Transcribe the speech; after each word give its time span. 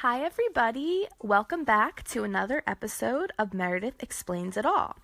Hi, 0.00 0.22
everybody. 0.22 1.08
Welcome 1.22 1.64
back 1.64 2.04
to 2.08 2.22
another 2.22 2.62
episode 2.66 3.32
of 3.38 3.54
Meredith 3.54 4.02
Explains 4.02 4.58
It 4.58 4.66
All. 4.66 4.94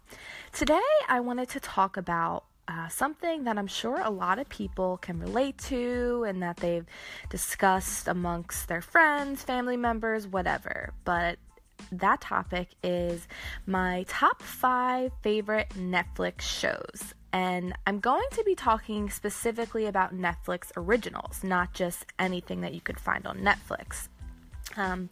Today, 0.52 0.82
I 1.08 1.18
wanted 1.18 1.48
to 1.48 1.60
talk 1.60 1.96
about 1.96 2.44
uh, 2.68 2.88
something 2.88 3.44
that 3.44 3.56
I'm 3.56 3.66
sure 3.66 4.02
a 4.02 4.10
lot 4.10 4.38
of 4.38 4.50
people 4.50 4.98
can 4.98 5.18
relate 5.18 5.56
to 5.68 6.24
and 6.28 6.42
that 6.42 6.58
they've 6.58 6.84
discussed 7.30 8.06
amongst 8.06 8.68
their 8.68 8.82
friends, 8.82 9.42
family 9.42 9.78
members, 9.78 10.28
whatever. 10.28 10.92
But 11.06 11.38
that 11.90 12.20
topic 12.20 12.68
is 12.82 13.26
my 13.64 14.04
top 14.08 14.42
five 14.42 15.10
favorite 15.22 15.70
Netflix 15.70 16.42
shows. 16.42 17.14
And 17.32 17.72
I'm 17.86 17.98
going 17.98 18.28
to 18.32 18.44
be 18.44 18.54
talking 18.54 19.08
specifically 19.08 19.86
about 19.86 20.14
Netflix 20.14 20.70
originals, 20.76 21.42
not 21.42 21.72
just 21.72 22.04
anything 22.18 22.60
that 22.60 22.74
you 22.74 22.82
could 22.82 23.00
find 23.00 23.26
on 23.26 23.38
Netflix. 23.38 24.08
Um, 24.76 25.10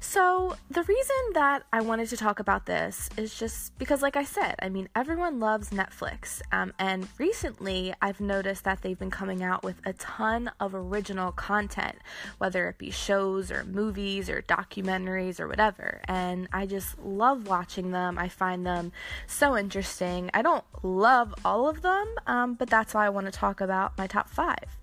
so, 0.00 0.56
the 0.70 0.82
reason 0.84 1.16
that 1.34 1.64
I 1.72 1.80
wanted 1.80 2.08
to 2.10 2.16
talk 2.16 2.38
about 2.38 2.66
this 2.66 3.10
is 3.16 3.36
just 3.36 3.76
because, 3.78 4.00
like 4.00 4.16
I 4.16 4.22
said, 4.22 4.54
I 4.60 4.68
mean, 4.68 4.88
everyone 4.94 5.40
loves 5.40 5.70
Netflix. 5.70 6.40
Um, 6.52 6.72
and 6.78 7.08
recently, 7.18 7.92
I've 8.00 8.20
noticed 8.20 8.64
that 8.64 8.82
they've 8.82 8.98
been 8.98 9.10
coming 9.10 9.42
out 9.42 9.64
with 9.64 9.76
a 9.84 9.92
ton 9.94 10.50
of 10.60 10.74
original 10.74 11.32
content, 11.32 11.96
whether 12.38 12.68
it 12.68 12.78
be 12.78 12.90
shows 12.90 13.50
or 13.50 13.64
movies 13.64 14.30
or 14.30 14.42
documentaries 14.42 15.40
or 15.40 15.48
whatever. 15.48 16.00
And 16.06 16.48
I 16.52 16.66
just 16.66 16.98
love 17.00 17.48
watching 17.48 17.90
them. 17.90 18.18
I 18.18 18.28
find 18.28 18.64
them 18.64 18.92
so 19.26 19.56
interesting. 19.56 20.30
I 20.32 20.42
don't 20.42 20.64
love 20.84 21.34
all 21.44 21.68
of 21.68 21.82
them, 21.82 22.06
um, 22.26 22.54
but 22.54 22.70
that's 22.70 22.94
why 22.94 23.06
I 23.06 23.08
want 23.08 23.26
to 23.26 23.32
talk 23.32 23.60
about 23.60 23.98
my 23.98 24.06
top 24.06 24.28
five. 24.28 24.78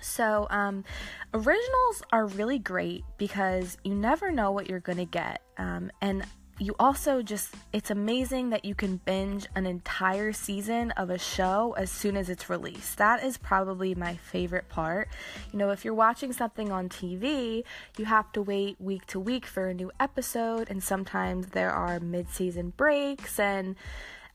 So, 0.00 0.46
um, 0.50 0.84
originals 1.34 2.02
are 2.12 2.26
really 2.26 2.58
great 2.58 3.04
because 3.18 3.76
you 3.84 3.94
never 3.94 4.30
know 4.30 4.52
what 4.52 4.68
you're 4.68 4.80
going 4.80 4.98
to 4.98 5.04
get. 5.04 5.42
Um, 5.58 5.90
and 6.00 6.24
you 6.60 6.74
also 6.78 7.22
just, 7.22 7.54
it's 7.72 7.90
amazing 7.90 8.50
that 8.50 8.66
you 8.66 8.74
can 8.74 8.98
binge 8.98 9.46
an 9.54 9.64
entire 9.64 10.32
season 10.32 10.90
of 10.92 11.08
a 11.08 11.18
show 11.18 11.74
as 11.78 11.90
soon 11.90 12.18
as 12.18 12.28
it's 12.28 12.50
released. 12.50 12.98
That 12.98 13.24
is 13.24 13.38
probably 13.38 13.94
my 13.94 14.16
favorite 14.16 14.68
part. 14.68 15.08
You 15.52 15.58
know, 15.58 15.70
if 15.70 15.84
you're 15.86 15.94
watching 15.94 16.34
something 16.34 16.70
on 16.70 16.90
TV, 16.90 17.64
you 17.96 18.04
have 18.04 18.30
to 18.32 18.42
wait 18.42 18.78
week 18.78 19.06
to 19.06 19.18
week 19.18 19.46
for 19.46 19.68
a 19.68 19.74
new 19.74 19.90
episode, 19.98 20.68
and 20.70 20.82
sometimes 20.82 21.48
there 21.48 21.70
are 21.70 21.98
mid 21.98 22.28
season 22.28 22.74
breaks 22.76 23.38
and 23.38 23.74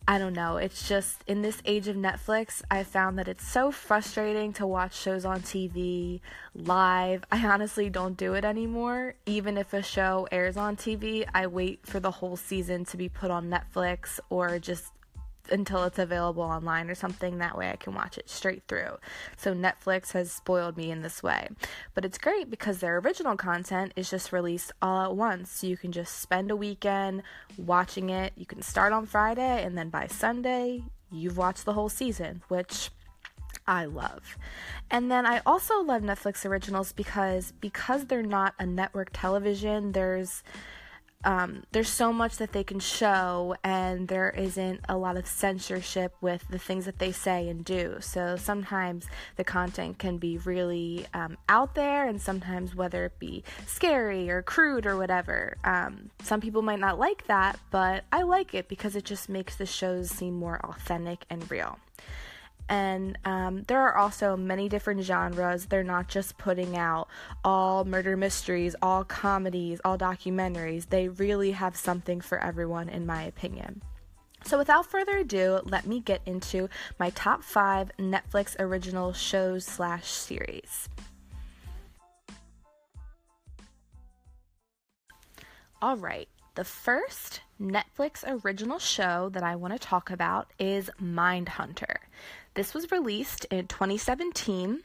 I 0.08 0.20
don't 0.20 0.34
know. 0.34 0.58
It's 0.58 0.88
just 0.88 1.24
in 1.26 1.42
this 1.42 1.62
age 1.66 1.88
of 1.88 1.96
Netflix, 1.96 2.62
I 2.70 2.84
found 2.84 3.18
that 3.18 3.28
it's 3.28 3.48
so 3.48 3.72
frustrating 3.72 4.54
to 4.54 4.68
watch 4.68 4.96
shows 4.96 5.26
on 5.26 5.42
TV 5.42 6.22
live. 6.54 7.24
I 7.32 7.44
honestly 7.48 7.90
don't 7.90 8.16
do 8.16 8.36
it 8.36 8.46
anymore. 8.46 9.16
Even 9.26 9.58
if 9.58 9.74
a 9.74 9.82
show 9.82 10.28
airs 10.32 10.58
on 10.58 10.76
TV, 10.76 11.26
I 11.34 11.48
wait 11.48 11.88
for 11.88 12.00
the 12.00 12.12
whole 12.12 12.36
season 12.36 12.86
to 12.86 12.98
be 12.98 13.10
put 13.10 13.32
on 13.32 13.50
Netflix 13.50 14.20
or 14.30 14.60
just 14.60 14.92
until 15.52 15.84
it's 15.84 16.00
available 16.00 16.44
online 16.44 16.90
or 16.90 16.96
something. 16.96 17.38
That 17.38 17.58
way 17.58 17.70
I 17.70 17.76
can 17.76 17.94
watch 17.94 18.18
it 18.18 18.30
straight 18.30 18.64
through. 18.68 18.98
So 19.38 19.54
Netflix 19.54 20.12
has 20.14 20.32
spoiled 20.32 20.78
me 20.78 20.92
in 20.92 21.02
this 21.02 21.22
way. 21.24 21.50
But 21.94 22.06
it's 22.06 22.18
great 22.18 22.50
because 22.50 22.80
their 22.80 22.98
original 22.98 23.36
content 23.36 23.94
is 23.96 24.10
just 24.10 24.32
released 24.32 24.72
all 24.82 25.06
at 25.06 25.16
once. 25.16 25.52
So 25.52 25.68
you 25.68 25.78
can 25.78 25.92
just 25.92 26.20
spend 26.20 26.52
a 26.52 26.56
weekend 26.56 27.24
watching 27.58 28.10
it. 28.10 28.34
You 28.36 28.46
can 28.46 28.62
start 28.62 28.94
on 28.94 29.06
Friday 29.06 29.64
and 29.64 29.78
then 29.78 29.90
by 29.90 30.08
Sunday, 30.08 30.84
you've 31.12 31.38
watched 31.38 31.66
the 31.66 31.74
whole 31.74 31.90
season, 31.90 32.42
which 32.48 32.90
I 33.68 33.86
love. 33.86 34.38
And 34.92 35.12
then 35.12 35.26
I 35.26 35.42
also 35.46 35.82
love 35.82 36.02
Netflix 36.02 36.46
originals 36.46 36.94
because 36.94 37.52
because 37.60 38.06
they're 38.06 38.22
not 38.22 38.54
a 38.60 38.66
network 38.66 39.10
television, 39.14 39.94
there's 39.94 40.44
um, 41.26 41.64
there's 41.72 41.90
so 41.90 42.14
much 42.14 42.38
that 42.38 42.54
they 42.54 42.64
can 42.64 42.80
show, 42.80 43.56
and 43.64 44.08
there 44.08 44.30
isn't 44.30 44.82
a 44.88 44.96
lot 44.96 45.18
of 45.18 45.26
censorship 45.26 46.14
with 46.22 46.48
the 46.50 46.60
things 46.60 46.86
that 46.86 47.00
they 47.00 47.12
say 47.12 47.50
and 47.50 47.66
do. 47.66 47.98
So 48.00 48.36
sometimes 48.36 49.08
the 49.36 49.44
content 49.44 49.98
can 49.98 50.18
be 50.18 50.38
really 50.38 51.08
um, 51.14 51.38
out 51.50 51.74
there, 51.74 52.08
and 52.08 52.22
sometimes 52.22 52.76
whether 52.76 53.06
it 53.06 53.18
be 53.20 53.44
scary 53.66 54.30
or 54.30 54.44
crude 54.44 54.86
or 54.86 54.98
whatever. 54.98 55.58
Um, 55.64 56.12
some 56.22 56.42
people 56.42 56.62
might 56.62 56.80
not 56.80 57.00
like 57.00 57.26
that, 57.26 57.60
but 57.72 58.04
I 58.12 58.22
like 58.22 58.54
it 58.54 58.70
because 58.70 58.96
it 58.96 59.04
just 59.04 59.28
makes 59.28 59.56
the 59.56 59.66
shows 59.66 60.12
seem 60.12 60.36
more 60.36 60.64
authentic 60.64 61.26
and 61.30 61.50
real. 61.50 61.80
And 62.68 63.18
um, 63.26 63.64
there 63.68 63.80
are 63.82 63.96
also 63.96 64.36
many 64.36 64.70
different 64.70 65.02
genres. 65.04 65.68
They're 65.68 65.84
not 65.84 66.08
just 66.08 66.38
putting 66.38 66.76
out 66.76 67.08
all 67.44 67.86
murder 67.86 68.18
mysteries, 68.18 68.76
all 68.82 69.04
comedies, 69.04 69.80
all 69.86 69.98
documentaries. 69.98 70.90
They 70.90 71.10
really 71.10 71.52
have 71.52 71.76
something 71.76 72.22
for 72.22 72.40
everyone, 72.40 72.90
in 72.90 73.06
my 73.06 73.24
opinion. 73.24 73.82
So, 74.46 74.58
without 74.60 74.86
further 74.86 75.18
ado, 75.18 75.60
let 75.64 75.88
me 75.88 76.00
get 76.00 76.22
into 76.26 76.70
my 77.00 77.10
top 77.12 77.44
five 77.44 77.92
Netflix 78.00 78.56
original 78.60 79.12
shows 79.12 79.66
slash 79.66 80.08
series. 80.08 80.88
All 85.82 85.98
right, 85.98 86.30
the 86.56 86.64
first 86.64 87.42
Netflix 87.62 88.24
original 88.46 88.80
show 88.80 89.30
that 89.30 89.44
I 89.44 89.56
want 89.56 89.74
to 89.74 89.80
talk 89.80 90.10
about 90.10 90.52
is 90.60 90.90
Mindhunter. 91.02 91.98
This 92.56 92.74
was 92.74 92.90
released 92.90 93.44
in 93.52 93.68
2017, 93.68 94.80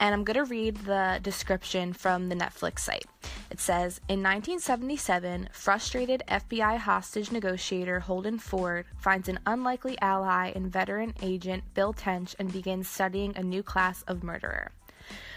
and 0.00 0.14
I'm 0.14 0.24
going 0.24 0.34
to 0.36 0.44
read 0.44 0.78
the 0.78 1.20
description 1.22 1.92
from 1.92 2.28
the 2.28 2.34
Netflix 2.34 2.80
site. 2.80 3.06
It 3.52 3.60
says 3.60 4.00
In 4.08 4.20
1977, 4.20 5.50
frustrated 5.52 6.24
FBI 6.26 6.76
hostage 6.76 7.30
negotiator 7.30 8.00
Holden 8.00 8.40
Ford 8.40 8.86
finds 8.98 9.28
an 9.28 9.38
unlikely 9.46 9.96
ally 10.00 10.50
in 10.56 10.68
veteran 10.68 11.14
agent 11.22 11.62
Bill 11.74 11.92
Tench 11.92 12.34
and 12.40 12.52
begins 12.52 12.88
studying 12.88 13.32
a 13.36 13.44
new 13.44 13.62
class 13.62 14.02
of 14.08 14.24
murderer. 14.24 14.72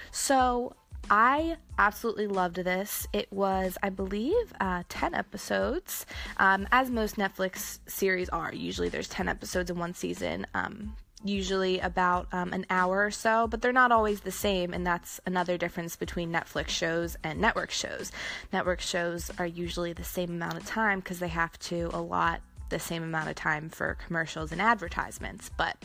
So, 0.10 0.76
I 1.12 1.58
absolutely 1.78 2.26
loved 2.26 2.56
this. 2.56 3.08
It 3.14 3.32
was, 3.32 3.78
I 3.84 3.92
believe, 3.92 4.52
uh, 4.60 4.82
10 4.90 5.14
episodes, 5.14 6.08
um, 6.38 6.68
as 6.72 6.90
most 6.90 7.18
Netflix 7.18 7.80
series 7.88 8.30
are. 8.30 8.52
Usually 8.52 8.90
there's 8.90 9.08
10 9.08 9.30
episodes 9.30 9.70
in 9.70 9.78
one 9.78 9.94
season. 9.94 10.48
Um, 10.56 10.96
usually 11.24 11.80
about 11.80 12.28
um, 12.32 12.54
an 12.54 12.66
hour 12.70 13.06
or 13.06 13.12
so, 13.12 13.48
but 13.48 13.62
they're 13.62 13.74
not 13.74 13.92
always 13.92 14.22
the 14.22 14.32
same, 14.32 14.74
and 14.74 14.86
that's 14.86 15.20
another 15.26 15.58
difference 15.58 15.96
between 15.96 16.32
Netflix 16.32 16.70
shows 16.70 17.18
and 17.24 17.40
network 17.40 17.72
shows. 17.72 18.12
Network 18.54 18.82
shows 18.82 19.32
are 19.40 19.46
usually 19.46 19.94
the 19.94 20.04
same 20.04 20.30
amount 20.30 20.58
of 20.58 20.66
time 20.66 21.00
because 21.00 21.20
they 21.20 21.28
have 21.28 21.58
to 21.60 21.90
allot 21.94 22.42
the 22.70 22.80
same 22.80 23.04
amount 23.04 23.30
of 23.30 23.36
time 23.36 23.70
for 23.70 23.98
commercials 24.06 24.52
and 24.52 24.62
advertisements. 24.62 25.50
But 25.56 25.78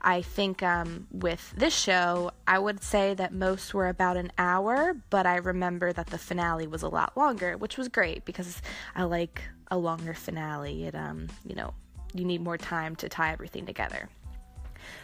I 0.00 0.22
think 0.22 0.62
um, 0.62 1.06
with 1.10 1.52
this 1.56 1.76
show, 1.76 2.30
I 2.46 2.58
would 2.58 2.82
say 2.82 3.14
that 3.14 3.32
most 3.32 3.74
were 3.74 3.88
about 3.88 4.16
an 4.16 4.32
hour, 4.38 4.96
but 5.10 5.26
I 5.26 5.36
remember 5.36 5.92
that 5.92 6.06
the 6.06 6.18
finale 6.18 6.66
was 6.66 6.82
a 6.82 6.88
lot 6.88 7.16
longer, 7.16 7.56
which 7.56 7.76
was 7.76 7.88
great 7.88 8.24
because 8.24 8.60
I 8.94 9.04
like 9.04 9.42
a 9.70 9.76
longer 9.76 10.14
finale. 10.14 10.84
It, 10.84 10.94
um, 10.94 11.28
you 11.44 11.54
know, 11.54 11.74
you 12.14 12.24
need 12.24 12.40
more 12.40 12.58
time 12.58 12.96
to 12.96 13.08
tie 13.08 13.32
everything 13.32 13.66
together. 13.66 14.08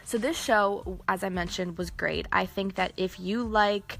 So, 0.04 0.18
this 0.18 0.40
show, 0.40 1.00
as 1.08 1.24
I 1.24 1.28
mentioned, 1.28 1.78
was 1.78 1.90
great. 1.90 2.26
I 2.32 2.46
think 2.46 2.76
that 2.76 2.92
if 2.96 3.18
you 3.18 3.42
like 3.44 3.98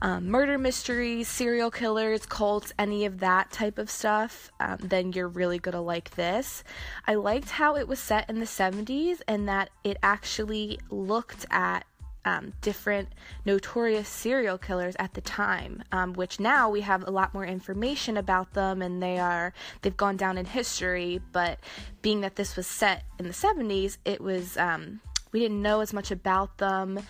um, 0.00 0.28
murder 0.28 0.58
mysteries, 0.58 1.28
serial 1.28 1.70
killers, 1.70 2.26
cults, 2.26 2.72
any 2.78 3.04
of 3.04 3.20
that 3.20 3.50
type 3.50 3.78
of 3.78 3.90
stuff, 3.90 4.50
um, 4.60 4.78
then 4.80 5.12
you're 5.12 5.28
really 5.28 5.58
gonna 5.58 5.82
like 5.82 6.10
this. 6.10 6.62
I 7.06 7.14
liked 7.14 7.50
how 7.50 7.76
it 7.76 7.88
was 7.88 7.98
set 7.98 8.28
in 8.30 8.40
the 8.40 8.46
70s 8.46 9.20
and 9.26 9.48
that 9.48 9.70
it 9.84 9.96
actually 10.02 10.78
looked 10.90 11.46
at 11.50 11.84
um, 12.28 12.52
different 12.60 13.08
notorious 13.46 14.08
serial 14.08 14.58
killers 14.58 14.94
at 14.98 15.14
the 15.14 15.20
time, 15.20 15.82
um, 15.92 16.12
which 16.12 16.38
now 16.38 16.68
we 16.68 16.82
have 16.82 17.06
a 17.06 17.10
lot 17.10 17.32
more 17.32 17.44
information 17.46 18.16
about 18.16 18.52
them, 18.52 18.82
and 18.82 19.02
they 19.02 19.18
are 19.18 19.54
they've 19.80 19.96
gone 19.96 20.16
down 20.16 20.36
in 20.36 20.44
history. 20.44 21.20
But 21.32 21.58
being 22.02 22.20
that 22.20 22.36
this 22.36 22.54
was 22.56 22.66
set 22.66 23.04
in 23.18 23.26
the 23.26 23.32
70s, 23.32 23.96
it 24.04 24.20
was 24.20 24.56
um, 24.58 25.00
we 25.32 25.40
didn't 25.40 25.62
know 25.62 25.80
as 25.80 25.92
much 25.92 26.10
about 26.10 26.58
them. 26.58 27.00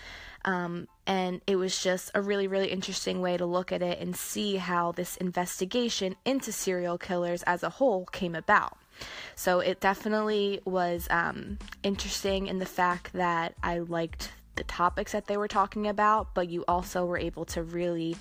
Um, 0.45 0.87
and 1.05 1.41
it 1.47 1.57
was 1.57 1.81
just 1.81 2.11
a 2.15 2.21
really, 2.21 2.47
really 2.47 2.69
interesting 2.69 3.19
way 3.19 3.35
to 3.35 3.45
look 3.45 3.71
at 3.71 3.81
it 3.81 3.99
and 3.99 4.15
see 4.15 4.55
how 4.55 4.93
this 4.93 5.17
investigation 5.17 6.15
into 6.23 6.51
serial 6.51 6.97
killers 6.97 7.43
as 7.43 7.61
a 7.63 7.69
whole 7.69 8.05
came 8.05 8.35
about. 8.35 8.77
So 9.35 9.59
it 9.59 9.79
definitely 9.79 10.61
was 10.65 11.07
um, 11.09 11.57
interesting 11.83 12.47
in 12.47 12.59
the 12.59 12.65
fact 12.65 13.13
that 13.13 13.55
I 13.63 13.79
liked 13.79 14.31
the 14.55 14.63
topics 14.63 15.13
that 15.13 15.27
they 15.27 15.37
were 15.37 15.47
talking 15.47 15.87
about, 15.87 16.33
but 16.33 16.49
you 16.49 16.65
also 16.67 17.05
were 17.05 17.17
able 17.17 17.45
to 17.45 17.63
really 17.63 18.17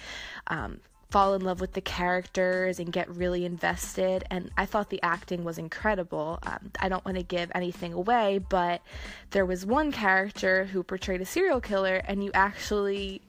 um, 0.46 0.80
fall 1.10 1.34
in 1.34 1.42
love 1.42 1.60
with 1.60 1.72
the 1.72 1.80
characters 1.80 2.78
and 2.78 2.92
get 2.92 3.08
really 3.08 3.44
invested. 3.44 4.24
And 4.30 4.50
I 4.56 4.66
thought 4.66 4.90
the 4.90 5.02
acting 5.02 5.42
was 5.42 5.58
incredible. 5.58 6.38
Um, 6.42 6.70
I 6.80 6.88
don't 6.88 7.04
want 7.04 7.16
to 7.16 7.22
give 7.22 7.50
anything 7.54 7.94
away, 7.94 8.38
but 8.38 8.82
there 9.30 9.46
was 9.46 9.64
one 9.64 9.90
character 9.90 10.66
who 10.66 10.82
portrayed 10.82 11.20
a 11.20 11.26
serial 11.26 11.60
killer, 11.60 12.02
and 12.06 12.22
you 12.22 12.30
actually 12.34 13.22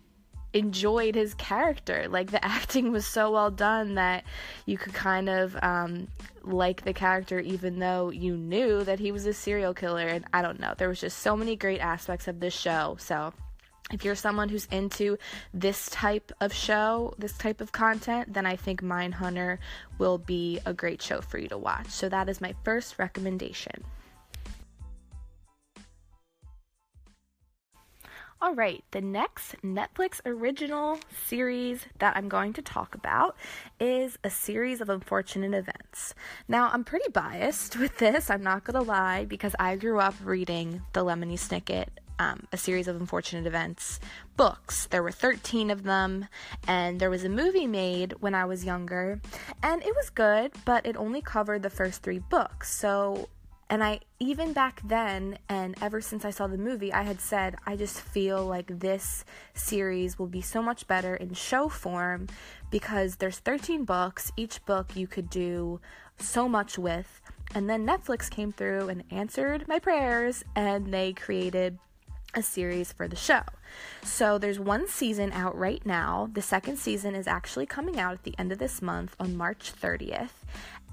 enjoyed 0.54 1.16
his 1.16 1.34
character. 1.36 2.08
Like 2.10 2.32
the 2.32 2.44
acting 2.46 2.92
was 2.92 3.06
so 3.06 3.32
well 3.32 3.52
done 3.52 3.96
that 3.96 4.24
you 4.66 4.78
could 4.78 4.94
kind 4.94 5.30
of 5.30 5.56
um, 5.62 6.08
like 6.44 6.84
the 6.84 6.94
character 6.94 7.40
even 7.40 7.80
though 7.80 8.10
you 8.10 8.36
knew 8.36 8.84
that 8.84 9.00
he 9.00 9.12
was 9.12 9.26
a 9.26 9.34
serial 9.34 9.74
killer. 9.74 10.08
And 10.08 10.26
I 10.34 10.42
don't 10.42 10.60
know, 10.60 10.74
there 10.78 10.90
was 10.90 11.00
just 11.00 11.20
so 11.20 11.38
many 11.38 11.56
great 11.56 11.80
aspects 11.80 12.28
of 12.28 12.40
this 12.40 12.54
show. 12.54 12.98
So 13.00 13.34
if 13.92 14.06
you're 14.06 14.16
someone 14.16 14.50
who's 14.50 14.66
into 14.72 15.18
this 15.54 15.90
type 15.90 16.32
of 16.42 16.54
show, 16.54 17.14
this 17.18 17.38
type 17.38 17.62
of 17.62 17.72
content, 17.72 18.34
then 18.34 18.46
I 18.46 18.56
think 18.56 18.82
Mindhunter 18.82 19.58
will 19.98 20.18
be 20.18 20.60
a 20.66 20.74
great 20.74 21.02
show 21.02 21.22
for 21.22 21.38
you 21.38 21.48
to 21.50 21.58
watch. 21.58 21.88
So 21.88 22.10
that 22.10 22.30
is 22.30 22.42
my 22.42 22.54
first 22.64 23.00
recommendation. 23.00 23.84
All 28.42 28.56
right, 28.56 28.86
the 28.92 29.02
next 29.02 29.62
Netflix 29.64 30.22
original 30.26 30.98
series 31.28 31.86
that 31.98 32.16
I'm 32.16 32.30
going 32.30 32.54
to 32.54 32.62
talk 32.62 32.96
about 32.96 33.36
is 33.82 34.18
a 34.24 34.30
series 34.30 34.80
of 34.80 34.88
unfortunate 34.88 35.54
events. 35.54 36.16
Now, 36.48 36.70
I'm 36.72 36.86
pretty 36.86 37.10
biased 37.12 37.76
with 37.80 37.98
this, 37.98 38.30
I'm 38.30 38.42
not 38.42 38.64
gonna 38.64 38.82
lie, 38.82 39.26
because 39.26 39.58
I 39.60 39.76
grew 39.76 40.00
up 40.00 40.16
reading 40.24 40.84
the 40.94 41.04
Lemony 41.04 41.34
Snicket 41.34 41.90
um, 42.20 42.46
a 42.52 42.58
series 42.58 42.88
of 42.88 42.98
unfortunate 42.98 43.48
events 43.48 44.00
books. 44.38 44.86
There 44.88 45.04
were 45.04 45.12
13 45.12 45.72
of 45.72 45.84
them, 45.84 46.28
and 46.68 47.00
there 47.00 47.10
was 47.10 47.24
a 47.24 47.30
movie 47.30 47.68
made 47.68 48.14
when 48.20 48.36
I 48.36 48.46
was 48.46 48.64
younger, 48.64 49.20
and 49.64 49.82
it 49.82 49.96
was 49.96 50.10
good, 50.10 50.52
but 50.66 50.86
it 50.86 50.96
only 50.96 51.22
covered 51.22 51.64
the 51.64 51.70
first 51.70 52.04
three 52.04 52.20
books. 52.20 52.72
So, 52.74 53.28
and 53.70 53.84
I, 53.84 54.00
even 54.20 54.54
back 54.54 54.82
then, 54.86 55.38
and 55.50 55.76
ever 55.82 56.00
since 56.00 56.24
I 56.24 56.30
saw 56.30 56.48
the 56.48 56.58
movie, 56.58 56.94
I 56.94 57.04
had 57.04 57.20
said, 57.20 57.56
I 57.66 57.76
just 57.76 58.00
feel 58.00 58.46
like 58.46 58.80
this 58.80 59.26
series 59.54 60.18
will 60.18 60.28
be 60.28 60.42
so 60.42 60.62
much 60.62 60.88
better 60.88 61.16
in 61.16 61.34
show 61.34 61.68
form 61.68 62.28
because 62.72 63.18
there's 63.18 63.40
13 63.40 63.84
books. 63.84 64.32
Each 64.38 64.64
book 64.66 64.96
you 64.96 65.06
could 65.08 65.30
do 65.30 65.82
so 66.18 66.48
much 66.48 66.78
with. 66.78 67.22
And 67.54 67.70
then 67.70 67.86
Netflix 67.86 68.30
came 68.30 68.52
through 68.52 68.90
and 68.90 69.04
answered 69.12 69.68
my 69.68 69.80
prayers, 69.80 70.44
and 70.56 70.94
they 70.94 71.14
created 71.14 71.78
a 72.34 72.44
series 72.44 72.92
for 72.92 73.08
the 73.08 73.16
show. 73.16 73.42
So 74.04 74.38
there's 74.38 74.60
one 74.60 74.88
season 74.88 75.32
out 75.32 75.58
right 75.58 75.86
now. 75.86 76.30
The 76.34 76.42
second 76.42 76.78
season 76.78 77.16
is 77.16 77.28
actually 77.28 77.66
coming 77.66 78.00
out 78.00 78.14
at 78.14 78.24
the 78.24 78.36
end 78.38 78.52
of 78.52 78.60
this 78.60 78.82
month 78.82 79.16
on 79.20 79.38
March 79.38 79.72
30th. 79.74 80.30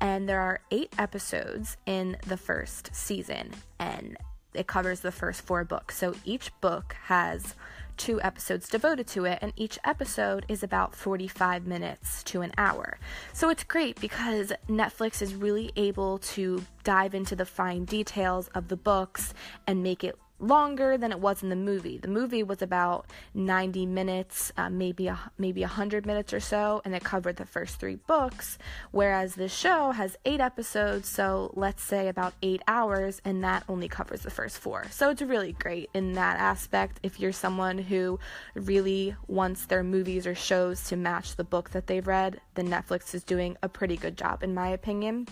And 0.00 0.28
there 0.28 0.40
are 0.40 0.60
eight 0.70 0.92
episodes 0.98 1.76
in 1.86 2.16
the 2.26 2.36
first 2.36 2.94
season, 2.94 3.52
and 3.78 4.16
it 4.52 4.66
covers 4.66 5.00
the 5.00 5.12
first 5.12 5.42
four 5.42 5.64
books. 5.64 5.96
So 5.96 6.14
each 6.24 6.50
book 6.60 6.96
has 7.04 7.54
two 7.96 8.20
episodes 8.20 8.68
devoted 8.68 9.06
to 9.08 9.24
it, 9.24 9.38
and 9.40 9.52
each 9.56 9.78
episode 9.84 10.44
is 10.48 10.62
about 10.62 10.94
45 10.94 11.66
minutes 11.66 12.22
to 12.24 12.42
an 12.42 12.52
hour. 12.58 12.98
So 13.32 13.48
it's 13.48 13.64
great 13.64 13.98
because 14.00 14.52
Netflix 14.68 15.22
is 15.22 15.34
really 15.34 15.72
able 15.76 16.18
to 16.18 16.62
dive 16.84 17.14
into 17.14 17.34
the 17.34 17.46
fine 17.46 17.84
details 17.84 18.48
of 18.48 18.68
the 18.68 18.76
books 18.76 19.32
and 19.66 19.82
make 19.82 20.04
it 20.04 20.18
longer 20.38 20.98
than 20.98 21.12
it 21.12 21.20
was 21.20 21.42
in 21.42 21.48
the 21.48 21.56
movie. 21.56 21.98
The 21.98 22.08
movie 22.08 22.42
was 22.42 22.62
about 22.62 23.06
90 23.34 23.86
minutes, 23.86 24.52
uh, 24.56 24.68
maybe 24.68 25.08
a, 25.08 25.18
maybe 25.38 25.62
100 25.62 26.06
minutes 26.06 26.32
or 26.32 26.40
so, 26.40 26.82
and 26.84 26.94
it 26.94 27.02
covered 27.02 27.36
the 27.36 27.46
first 27.46 27.80
three 27.80 27.96
books. 27.96 28.58
Whereas 28.90 29.34
the 29.34 29.48
show 29.48 29.92
has 29.92 30.16
eight 30.24 30.40
episodes, 30.40 31.08
so 31.08 31.52
let's 31.54 31.82
say 31.82 32.08
about 32.08 32.34
eight 32.42 32.62
hours, 32.68 33.20
and 33.24 33.42
that 33.44 33.64
only 33.68 33.88
covers 33.88 34.22
the 34.22 34.30
first 34.30 34.58
four. 34.58 34.86
So 34.90 35.10
it's 35.10 35.22
really 35.22 35.52
great 35.52 35.90
in 35.94 36.12
that 36.12 36.38
aspect. 36.38 37.00
If 37.02 37.18
you're 37.18 37.32
someone 37.32 37.78
who 37.78 38.18
really 38.54 39.14
wants 39.26 39.66
their 39.66 39.82
movies 39.82 40.26
or 40.26 40.34
shows 40.34 40.84
to 40.88 40.96
match 40.96 41.36
the 41.36 41.44
book 41.44 41.70
that 41.70 41.86
they've 41.86 42.06
read, 42.06 42.40
then 42.54 42.68
Netflix 42.68 43.14
is 43.14 43.24
doing 43.24 43.56
a 43.62 43.68
pretty 43.68 43.96
good 43.96 44.16
job, 44.16 44.42
in 44.42 44.54
my 44.54 44.68
opinion, 44.68 45.26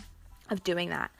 of 0.50 0.62
doing 0.64 0.90
that. 0.90 1.10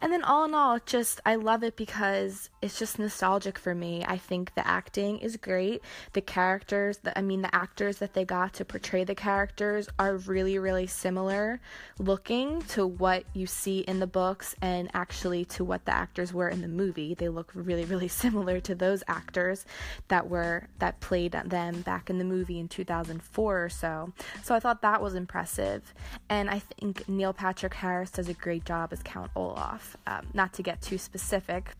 And 0.00 0.12
then 0.12 0.22
all 0.22 0.44
in 0.44 0.54
all, 0.54 0.78
just 0.86 1.20
I 1.26 1.34
love 1.34 1.64
it 1.64 1.76
because 1.76 2.50
it's 2.62 2.78
just 2.78 2.98
nostalgic 2.98 3.58
for 3.58 3.74
me. 3.74 4.04
I 4.06 4.16
think 4.16 4.54
the 4.54 4.66
acting 4.66 5.18
is 5.18 5.36
great. 5.36 5.82
The 6.12 6.20
characters, 6.20 6.98
the, 6.98 7.16
I 7.18 7.22
mean 7.22 7.42
the 7.42 7.54
actors 7.54 7.98
that 7.98 8.14
they 8.14 8.24
got 8.24 8.54
to 8.54 8.64
portray 8.64 9.04
the 9.04 9.14
characters 9.14 9.88
are 9.98 10.16
really 10.16 10.58
really 10.58 10.86
similar 10.86 11.60
looking 11.98 12.62
to 12.62 12.86
what 12.86 13.24
you 13.34 13.46
see 13.46 13.80
in 13.80 13.98
the 13.98 14.06
books 14.06 14.54
and 14.62 14.88
actually 14.94 15.44
to 15.46 15.64
what 15.64 15.84
the 15.84 15.94
actors 15.94 16.32
were 16.32 16.48
in 16.48 16.62
the 16.62 16.68
movie. 16.68 17.14
They 17.14 17.28
look 17.28 17.50
really 17.54 17.84
really 17.84 18.08
similar 18.22 18.60
to 18.60 18.74
those 18.74 19.02
actors 19.08 19.66
that 20.08 20.28
were 20.28 20.68
that 20.78 21.00
played 21.00 21.32
them 21.32 21.82
back 21.82 22.08
in 22.08 22.18
the 22.18 22.24
movie 22.24 22.60
in 22.60 22.68
2004 22.68 23.64
or 23.64 23.68
so. 23.68 24.12
So 24.42 24.54
I 24.54 24.60
thought 24.60 24.82
that 24.82 25.02
was 25.02 25.14
impressive. 25.14 25.92
And 26.28 26.48
I 26.48 26.60
think 26.60 27.08
Neil 27.08 27.32
Patrick 27.32 27.74
Harris 27.74 28.10
does 28.10 28.28
a 28.28 28.34
great 28.34 28.64
job 28.64 28.92
as 28.92 29.02
Count 29.02 29.30
Olaf. 29.34 29.87
Um, 30.06 30.26
not 30.34 30.52
to 30.54 30.62
get 30.62 30.80
too 30.80 30.98
specific, 30.98 31.72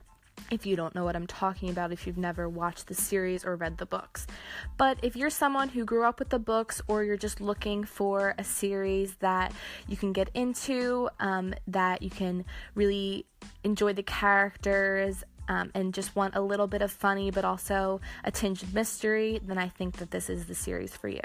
if 0.50 0.64
you 0.66 0.76
don't 0.76 0.94
know 0.94 1.04
what 1.04 1.16
I'm 1.16 1.26
talking 1.26 1.70
about, 1.70 1.92
if 1.92 2.06
you've 2.06 2.18
never 2.18 2.48
watched 2.48 2.86
the 2.86 2.94
series 2.94 3.44
or 3.44 3.56
read 3.56 3.78
the 3.78 3.86
books. 3.86 4.26
But 4.76 4.98
if 5.02 5.16
you're 5.16 5.30
someone 5.30 5.68
who 5.68 5.84
grew 5.84 6.04
up 6.04 6.18
with 6.18 6.30
the 6.30 6.38
books 6.38 6.80
or 6.88 7.04
you're 7.04 7.16
just 7.16 7.40
looking 7.40 7.84
for 7.84 8.34
a 8.38 8.44
series 8.44 9.14
that 9.16 9.52
you 9.86 9.96
can 9.96 10.12
get 10.12 10.30
into, 10.34 11.08
um, 11.20 11.54
that 11.66 12.02
you 12.02 12.10
can 12.10 12.44
really 12.74 13.26
enjoy 13.64 13.92
the 13.92 14.02
characters, 14.02 15.24
um, 15.48 15.70
and 15.74 15.94
just 15.94 16.14
want 16.14 16.34
a 16.36 16.40
little 16.40 16.66
bit 16.66 16.82
of 16.82 16.92
funny 16.92 17.30
but 17.30 17.44
also 17.44 18.00
a 18.24 18.30
tinge 18.30 18.62
of 18.62 18.74
mystery, 18.74 19.40
then 19.44 19.58
I 19.58 19.68
think 19.68 19.96
that 19.96 20.10
this 20.10 20.28
is 20.28 20.46
the 20.46 20.54
series 20.54 20.94
for 20.94 21.08
you. 21.08 21.20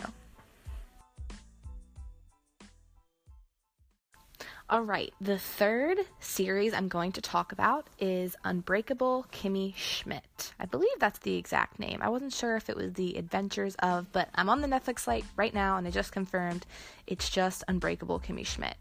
All 4.70 4.82
right, 4.82 5.14
the 5.20 5.38
third 5.38 6.00
series 6.22 6.74
I'm 6.74 6.88
going 6.88 7.12
to 7.12 7.22
talk 7.22 7.52
about 7.52 7.86
is 8.00 8.38
Unbreakable 8.46 9.26
Kimmy 9.30 9.76
Schmidt. 9.76 10.54
I 10.58 10.66
believe 10.66 10.98
that's 11.00 11.20
the 11.20 11.36
exact 11.36 11.80
name. 11.80 12.00
I 12.02 12.08
wasn't 12.08 12.32
sure 12.32 12.56
if 12.56 12.70
it 12.70 12.78
was 12.78 12.94
the 12.94 13.18
Adventures 13.18 13.76
of, 13.80 14.10
but 14.14 14.30
I'm 14.34 14.48
on 14.48 14.62
the 14.62 14.68
Netflix 14.70 15.00
site 15.00 15.26
right 15.36 15.54
now 15.54 15.76
and 15.76 15.86
I 15.86 15.92
just 15.92 16.14
confirmed 16.14 16.66
it's 17.08 17.30
just 17.30 17.66
Unbreakable 17.68 18.22
Kimmy 18.22 18.46
Schmidt. 18.46 18.78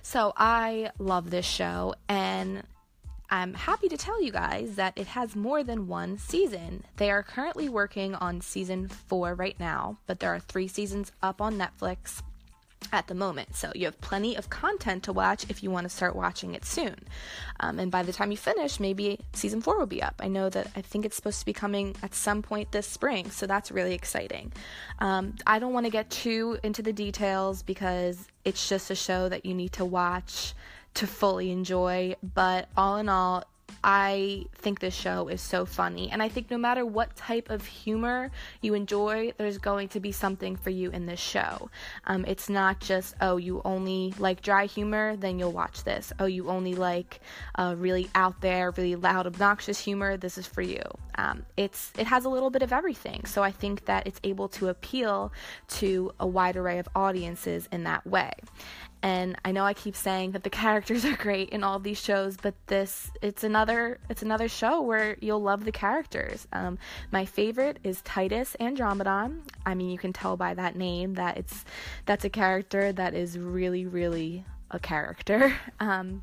So 0.00 0.32
I 0.34 0.92
love 0.98 1.28
this 1.28 1.46
show 1.46 1.94
and 2.08 2.62
I'm 3.28 3.52
happy 3.52 3.90
to 3.90 3.98
tell 3.98 4.22
you 4.22 4.32
guys 4.32 4.76
that 4.76 4.96
it 4.96 5.08
has 5.08 5.36
more 5.36 5.62
than 5.62 5.88
one 5.88 6.16
season. 6.16 6.84
They 6.96 7.10
are 7.10 7.22
currently 7.22 7.68
working 7.68 8.14
on 8.14 8.40
season 8.40 8.88
four 8.88 9.34
right 9.34 9.60
now, 9.60 9.98
but 10.06 10.20
there 10.20 10.34
are 10.34 10.40
three 10.40 10.68
seasons 10.68 11.12
up 11.22 11.42
on 11.42 11.58
Netflix 11.58 12.22
at 12.92 13.06
the 13.06 13.14
moment. 13.14 13.54
So 13.54 13.70
you 13.74 13.84
have 13.86 14.00
plenty 14.00 14.36
of 14.36 14.50
content 14.50 15.02
to 15.04 15.12
watch 15.12 15.44
if 15.48 15.62
you 15.62 15.70
want 15.70 15.84
to 15.84 15.88
start 15.88 16.16
watching 16.16 16.54
it 16.54 16.64
soon. 16.64 16.96
Um, 17.60 17.78
and 17.78 17.90
by 17.90 18.02
the 18.02 18.12
time 18.12 18.30
you 18.30 18.36
finish, 18.36 18.80
maybe 18.80 19.20
season 19.32 19.60
four 19.60 19.78
will 19.78 19.86
be 19.86 20.02
up. 20.02 20.20
I 20.20 20.28
know 20.28 20.48
that 20.48 20.68
I 20.74 20.80
think 20.80 21.04
it's 21.04 21.16
supposed 21.16 21.40
to 21.40 21.46
be 21.46 21.52
coming 21.52 21.96
at 22.02 22.14
some 22.14 22.42
point 22.42 22.72
this 22.72 22.86
spring, 22.86 23.30
so 23.30 23.46
that's 23.46 23.70
really 23.70 23.94
exciting. 23.94 24.52
Um, 25.00 25.34
I 25.46 25.58
don't 25.58 25.72
want 25.72 25.86
to 25.86 25.92
get 25.92 26.10
too 26.10 26.58
into 26.62 26.82
the 26.82 26.92
details 26.92 27.62
because 27.62 28.26
it's 28.44 28.68
just 28.68 28.90
a 28.90 28.94
show 28.94 29.28
that 29.28 29.44
you 29.44 29.54
need 29.54 29.72
to 29.72 29.84
watch 29.84 30.54
to 30.94 31.06
fully 31.06 31.50
enjoy, 31.50 32.16
but 32.22 32.68
all 32.76 32.96
in 32.96 33.08
all, 33.08 33.44
I 33.90 34.44
think 34.52 34.80
this 34.80 34.94
show 34.94 35.28
is 35.28 35.40
so 35.40 35.64
funny. 35.64 36.10
And 36.10 36.22
I 36.22 36.28
think 36.28 36.50
no 36.50 36.58
matter 36.58 36.84
what 36.84 37.16
type 37.16 37.48
of 37.48 37.64
humor 37.64 38.30
you 38.60 38.74
enjoy, 38.74 39.32
there's 39.38 39.56
going 39.56 39.88
to 39.88 39.98
be 39.98 40.12
something 40.12 40.56
for 40.56 40.68
you 40.68 40.90
in 40.90 41.06
this 41.06 41.18
show. 41.18 41.70
Um, 42.04 42.26
it's 42.26 42.50
not 42.50 42.80
just, 42.80 43.14
oh, 43.22 43.38
you 43.38 43.62
only 43.64 44.12
like 44.18 44.42
dry 44.42 44.66
humor, 44.66 45.16
then 45.16 45.38
you'll 45.38 45.52
watch 45.52 45.84
this. 45.84 46.12
Oh, 46.18 46.26
you 46.26 46.50
only 46.50 46.74
like 46.74 47.20
uh, 47.54 47.76
really 47.78 48.10
out 48.14 48.42
there, 48.42 48.72
really 48.72 48.94
loud, 48.94 49.26
obnoxious 49.26 49.78
humor, 49.80 50.18
this 50.18 50.36
is 50.36 50.46
for 50.46 50.60
you. 50.60 50.82
Um, 51.14 51.46
it's 51.56 51.90
It 51.96 52.06
has 52.08 52.26
a 52.26 52.28
little 52.28 52.50
bit 52.50 52.62
of 52.62 52.74
everything. 52.74 53.24
So 53.24 53.42
I 53.42 53.50
think 53.50 53.86
that 53.86 54.06
it's 54.06 54.20
able 54.22 54.48
to 54.48 54.68
appeal 54.68 55.32
to 55.68 56.12
a 56.20 56.26
wide 56.26 56.58
array 56.58 56.78
of 56.78 56.90
audiences 56.94 57.70
in 57.72 57.84
that 57.84 58.06
way. 58.06 58.32
And 59.02 59.36
I 59.44 59.52
know 59.52 59.64
I 59.64 59.74
keep 59.74 59.94
saying 59.94 60.32
that 60.32 60.42
the 60.42 60.50
characters 60.62 61.04
are 61.04 61.16
great 61.16 61.50
in 61.50 61.62
all 61.62 61.78
these 61.78 62.00
shows, 62.00 62.36
but 62.36 62.54
this 62.66 63.10
it's 63.22 63.44
another 63.44 63.98
it's 64.08 64.22
another 64.22 64.48
show 64.48 64.82
where 64.82 65.16
you'll 65.20 65.42
love 65.42 65.64
the 65.64 65.72
characters. 65.72 66.46
Um, 66.52 66.78
my 67.12 67.24
favorite 67.24 67.78
is 67.84 68.02
Titus 68.02 68.56
Andromedon. 68.60 69.40
I 69.64 69.74
mean, 69.74 69.90
you 69.90 69.98
can 69.98 70.12
tell 70.12 70.36
by 70.36 70.54
that 70.54 70.76
name 70.76 71.14
that 71.14 71.36
it's 71.38 71.64
that's 72.06 72.24
a 72.24 72.30
character 72.30 72.92
that 72.92 73.14
is 73.14 73.38
really 73.38 73.86
really 73.86 74.44
a 74.70 74.78
character. 74.78 75.54
Um, 75.80 76.22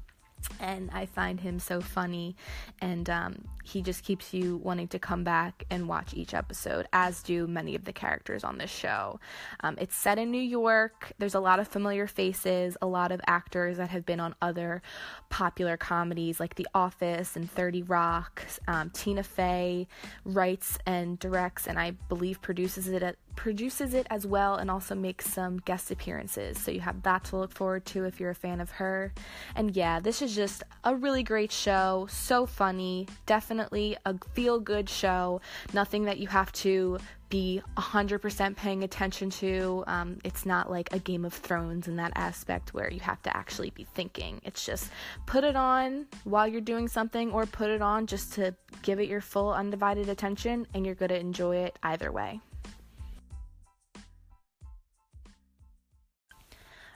and 0.59 0.89
I 0.91 1.05
find 1.05 1.39
him 1.39 1.59
so 1.59 1.81
funny. 1.81 2.35
And 2.81 3.09
um, 3.09 3.45
he 3.65 3.81
just 3.81 4.03
keeps 4.03 4.31
you 4.31 4.57
wanting 4.57 4.87
to 4.89 4.99
come 4.99 5.23
back 5.23 5.65
and 5.71 5.87
watch 5.87 6.13
each 6.13 6.35
episode, 6.35 6.87
as 6.93 7.23
do 7.23 7.47
many 7.47 7.73
of 7.73 7.83
the 7.83 7.91
characters 7.91 8.43
on 8.43 8.59
this 8.59 8.69
show. 8.69 9.19
Um, 9.61 9.75
it's 9.79 9.95
set 9.95 10.19
in 10.19 10.29
New 10.29 10.41
York. 10.41 11.13
There's 11.17 11.33
a 11.33 11.39
lot 11.39 11.59
of 11.59 11.67
familiar 11.67 12.05
faces, 12.05 12.77
a 12.79 12.85
lot 12.85 13.11
of 13.11 13.19
actors 13.25 13.77
that 13.77 13.89
have 13.89 14.05
been 14.05 14.19
on 14.19 14.35
other 14.39 14.83
popular 15.29 15.77
comedies 15.77 16.39
like 16.39 16.53
The 16.55 16.67
Office 16.75 17.35
and 17.35 17.49
30 17.49 17.81
Rock. 17.81 18.45
Um, 18.67 18.91
Tina 18.91 19.23
Fey 19.23 19.87
writes 20.23 20.77
and 20.85 21.17
directs, 21.17 21.65
and 21.65 21.79
I 21.79 21.91
believe 22.07 22.43
produces 22.43 22.87
it 22.87 23.01
at 23.01 23.15
produces 23.35 23.93
it 23.93 24.07
as 24.09 24.25
well 24.25 24.55
and 24.55 24.71
also 24.71 24.95
makes 24.95 25.25
some 25.25 25.57
guest 25.57 25.91
appearances. 25.91 26.57
So 26.57 26.71
you 26.71 26.79
have 26.79 27.03
that 27.03 27.25
to 27.25 27.35
look 27.35 27.51
forward 27.51 27.85
to 27.87 28.05
if 28.05 28.17
you're 28.17 28.29
a 28.29 28.35
fan 28.35 28.61
of 28.61 28.71
her. 28.71 29.13
And 29.55 29.75
yeah, 29.75 29.99
this 29.99 30.21
is 30.21 30.33
just 30.33 30.63
a 30.85 30.95
really 30.95 31.21
great 31.21 31.51
show. 31.51 32.07
So 32.09 32.45
funny. 32.45 33.07
Definitely 33.25 33.54
a 33.59 34.15
feel 34.33 34.59
good 34.59 34.89
show. 34.89 35.41
Nothing 35.73 36.05
that 36.05 36.17
you 36.17 36.27
have 36.27 36.51
to 36.53 36.99
be 37.29 37.61
100% 37.77 38.55
paying 38.55 38.83
attention 38.83 39.29
to. 39.29 39.83
Um, 39.87 40.19
it's 40.23 40.45
not 40.45 40.69
like 40.69 40.93
a 40.93 40.99
Game 40.99 41.25
of 41.25 41.33
Thrones 41.33 41.87
in 41.87 41.95
that 41.97 42.13
aspect 42.15 42.73
where 42.73 42.91
you 42.91 42.99
have 43.01 43.21
to 43.23 43.35
actually 43.35 43.71
be 43.71 43.83
thinking. 43.83 44.41
It's 44.43 44.65
just 44.65 44.91
put 45.25 45.43
it 45.43 45.55
on 45.55 46.05
while 46.23 46.47
you're 46.47 46.61
doing 46.61 46.87
something 46.87 47.31
or 47.31 47.45
put 47.45 47.69
it 47.69 47.81
on 47.81 48.07
just 48.07 48.33
to 48.33 48.55
give 48.83 48.99
it 48.99 49.07
your 49.07 49.21
full 49.21 49.53
undivided 49.53 50.09
attention 50.09 50.67
and 50.73 50.85
you're 50.85 50.95
going 50.95 51.09
to 51.09 51.19
enjoy 51.19 51.57
it 51.57 51.77
either 51.83 52.11
way. 52.11 52.39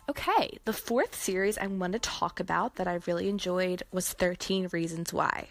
Okay, 0.09 0.57
the 0.65 0.73
fourth 0.73 1.13
series 1.13 1.59
I 1.59 1.67
want 1.67 1.93
to 1.93 1.99
talk 1.99 2.39
about 2.39 2.77
that 2.77 2.87
I 2.87 2.97
really 3.05 3.29
enjoyed 3.29 3.83
was 3.91 4.11
13 4.11 4.67
Reasons 4.71 5.13
Why. 5.13 5.47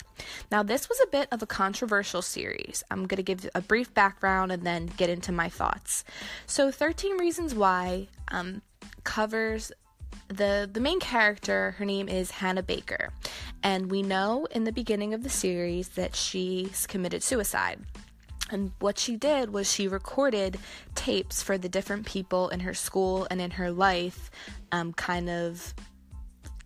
Now, 0.51 0.65
this 0.65 0.89
was 0.89 0.99
a 1.01 1.07
bit 1.07 1.29
of 1.31 1.41
a 1.41 1.47
controversial 1.47 2.23
series. 2.23 2.83
I'm 2.91 3.07
going 3.07 3.19
to 3.19 3.23
give 3.23 3.49
a 3.55 3.61
brief 3.61 3.95
background 3.95 4.51
and 4.51 4.65
then 4.65 4.87
get 4.97 5.11
into 5.11 5.31
my 5.31 5.49
thoughts. 5.49 6.03
So, 6.47 6.73
13 6.73 7.19
Reasons 7.19 7.55
Why 7.55 8.09
um, 8.33 8.63
covers 9.05 9.71
the 10.27 10.69
the 10.71 10.81
main 10.81 11.01
character 11.01 11.75
her 11.79 11.85
name 11.87 12.07
is 12.07 12.33
Hannah 12.33 12.63
Baker 12.63 13.11
and 13.63 13.91
we 13.91 14.03
know 14.03 14.47
in 14.51 14.65
the 14.65 14.73
beginning 14.73 15.15
of 15.15 15.23
the 15.23 15.31
series 15.31 15.91
that 15.91 16.15
she's 16.15 16.87
committed 16.87 17.23
suicide 17.23 17.81
and 18.51 18.73
what 18.81 18.99
she 18.99 19.17
did 19.17 19.53
was 19.53 19.71
she 19.71 19.89
recorded 19.89 20.59
tapes 20.95 21.43
for 21.43 21.59
the 21.59 21.69
different 21.69 22.07
people 22.07 22.49
in 22.49 22.61
her 22.61 22.75
school 22.75 23.27
and 23.31 23.41
in 23.41 23.53
her 23.53 23.71
life, 23.71 24.31
um, 24.73 24.93
kind 24.93 25.29
of 25.29 25.75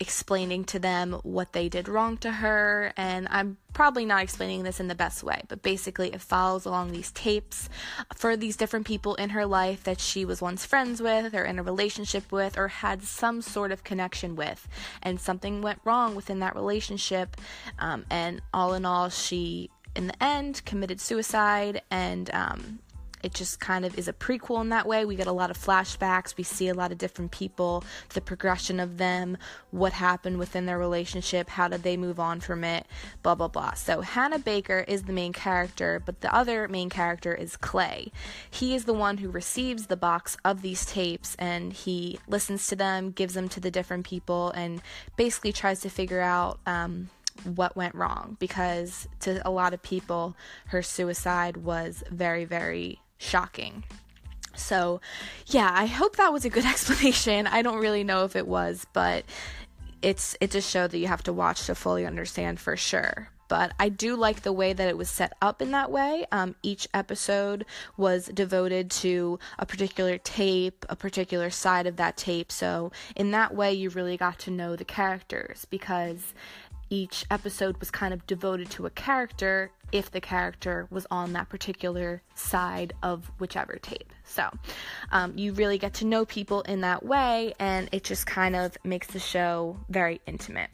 explaining 0.02 0.64
to 0.64 0.80
them 0.80 1.12
what 1.22 1.52
they 1.52 1.68
did 1.68 1.86
wrong 1.86 2.16
to 2.16 2.30
her. 2.30 2.92
And 2.96 3.28
I'm 3.30 3.56
probably 3.72 4.04
not 4.04 4.24
explaining 4.24 4.64
this 4.64 4.80
in 4.80 4.88
the 4.88 4.96
best 4.96 5.22
way, 5.22 5.42
but 5.46 5.62
basically, 5.62 6.12
it 6.12 6.20
follows 6.20 6.66
along 6.66 6.90
these 6.90 7.12
tapes 7.12 7.68
for 8.16 8.36
these 8.36 8.56
different 8.56 8.84
people 8.84 9.14
in 9.14 9.30
her 9.30 9.46
life 9.46 9.84
that 9.84 10.00
she 10.00 10.24
was 10.24 10.42
once 10.42 10.66
friends 10.66 11.00
with, 11.00 11.34
or 11.34 11.44
in 11.44 11.60
a 11.60 11.62
relationship 11.62 12.32
with, 12.32 12.58
or 12.58 12.66
had 12.66 13.04
some 13.04 13.40
sort 13.40 13.70
of 13.70 13.84
connection 13.84 14.34
with. 14.34 14.66
And 15.02 15.20
something 15.20 15.62
went 15.62 15.78
wrong 15.84 16.16
within 16.16 16.40
that 16.40 16.56
relationship. 16.56 17.36
Um, 17.78 18.04
and 18.10 18.42
all 18.52 18.74
in 18.74 18.84
all, 18.84 19.08
she 19.08 19.70
in 19.94 20.06
the 20.06 20.22
end 20.22 20.64
committed 20.64 21.00
suicide 21.00 21.82
and 21.90 22.30
um, 22.34 22.78
it 23.22 23.34
just 23.34 23.60
kind 23.60 23.84
of 23.84 23.96
is 23.98 24.08
a 24.08 24.12
prequel 24.12 24.60
in 24.60 24.70
that 24.70 24.86
way. 24.86 25.04
We 25.04 25.16
get 25.16 25.26
a 25.26 25.32
lot 25.32 25.50
of 25.50 25.58
flashbacks. 25.58 26.36
We 26.36 26.44
see 26.44 26.68
a 26.68 26.74
lot 26.74 26.92
of 26.92 26.98
different 26.98 27.30
people, 27.30 27.84
the 28.14 28.20
progression 28.20 28.80
of 28.80 28.98
them, 28.98 29.38
what 29.70 29.92
happened 29.92 30.38
within 30.38 30.66
their 30.66 30.78
relationship, 30.78 31.48
how 31.48 31.68
did 31.68 31.82
they 31.82 31.96
move 31.96 32.18
on 32.18 32.40
from 32.40 32.64
it, 32.64 32.86
blah, 33.22 33.34
blah, 33.34 33.48
blah. 33.48 33.74
So 33.74 34.00
Hannah 34.00 34.38
Baker 34.38 34.84
is 34.88 35.04
the 35.04 35.12
main 35.12 35.32
character, 35.32 36.02
but 36.04 36.20
the 36.20 36.34
other 36.34 36.68
main 36.68 36.90
character 36.90 37.34
is 37.34 37.56
Clay. 37.56 38.10
He 38.50 38.74
is 38.74 38.84
the 38.84 38.92
one 38.92 39.18
who 39.18 39.30
receives 39.30 39.86
the 39.86 39.96
box 39.96 40.36
of 40.44 40.62
these 40.62 40.84
tapes 40.84 41.36
and 41.38 41.72
he 41.72 42.18
listens 42.26 42.66
to 42.68 42.76
them, 42.76 43.12
gives 43.12 43.34
them 43.34 43.48
to 43.50 43.60
the 43.60 43.70
different 43.70 44.06
people, 44.06 44.50
and 44.50 44.82
basically 45.16 45.52
tries 45.52 45.80
to 45.80 45.88
figure 45.88 46.20
out. 46.20 46.58
Um, 46.66 47.08
what 47.44 47.76
went 47.76 47.94
wrong 47.94 48.36
because 48.38 49.08
to 49.20 49.46
a 49.46 49.50
lot 49.50 49.74
of 49.74 49.82
people, 49.82 50.36
her 50.66 50.82
suicide 50.82 51.58
was 51.58 52.02
very, 52.10 52.44
very 52.44 53.00
shocking. 53.18 53.84
So, 54.54 55.00
yeah, 55.46 55.70
I 55.72 55.86
hope 55.86 56.16
that 56.16 56.32
was 56.32 56.44
a 56.44 56.50
good 56.50 56.64
explanation. 56.66 57.46
I 57.46 57.62
don't 57.62 57.78
really 57.78 58.04
know 58.04 58.24
if 58.24 58.36
it 58.36 58.46
was, 58.46 58.86
but 58.92 59.24
it's 60.02 60.36
it's 60.40 60.54
a 60.54 60.60
show 60.60 60.86
that 60.86 60.98
you 60.98 61.06
have 61.06 61.22
to 61.24 61.32
watch 61.32 61.66
to 61.66 61.74
fully 61.74 62.04
understand 62.04 62.58
for 62.60 62.76
sure. 62.76 63.28
But 63.48 63.74
I 63.78 63.90
do 63.90 64.16
like 64.16 64.42
the 64.42 64.52
way 64.52 64.72
that 64.72 64.88
it 64.88 64.96
was 64.96 65.10
set 65.10 65.34
up 65.42 65.60
in 65.60 65.72
that 65.72 65.90
way. 65.90 66.24
Um, 66.32 66.54
each 66.62 66.88
episode 66.94 67.66
was 67.98 68.30
devoted 68.32 68.90
to 69.02 69.38
a 69.58 69.66
particular 69.66 70.16
tape, 70.16 70.86
a 70.88 70.96
particular 70.96 71.50
side 71.50 71.86
of 71.86 71.96
that 71.96 72.16
tape. 72.16 72.50
So, 72.50 72.92
in 73.14 73.30
that 73.32 73.54
way, 73.54 73.74
you 73.74 73.90
really 73.90 74.16
got 74.16 74.38
to 74.40 74.50
know 74.50 74.74
the 74.74 74.86
characters 74.86 75.66
because 75.68 76.32
each 76.92 77.24
episode 77.30 77.78
was 77.78 77.90
kind 77.90 78.12
of 78.12 78.26
devoted 78.26 78.68
to 78.68 78.84
a 78.84 78.90
character 78.90 79.70
if 79.92 80.10
the 80.10 80.20
character 80.20 80.86
was 80.90 81.06
on 81.10 81.32
that 81.32 81.48
particular 81.48 82.20
side 82.34 82.92
of 83.02 83.30
whichever 83.38 83.76
tape. 83.76 84.12
So 84.24 84.50
um, 85.10 85.32
you 85.38 85.54
really 85.54 85.78
get 85.78 85.94
to 85.94 86.04
know 86.04 86.26
people 86.26 86.60
in 86.62 86.82
that 86.82 87.02
way, 87.02 87.54
and 87.58 87.88
it 87.92 88.04
just 88.04 88.26
kind 88.26 88.54
of 88.54 88.76
makes 88.84 89.06
the 89.06 89.18
show 89.18 89.78
very 89.88 90.20
intimate. 90.26 90.68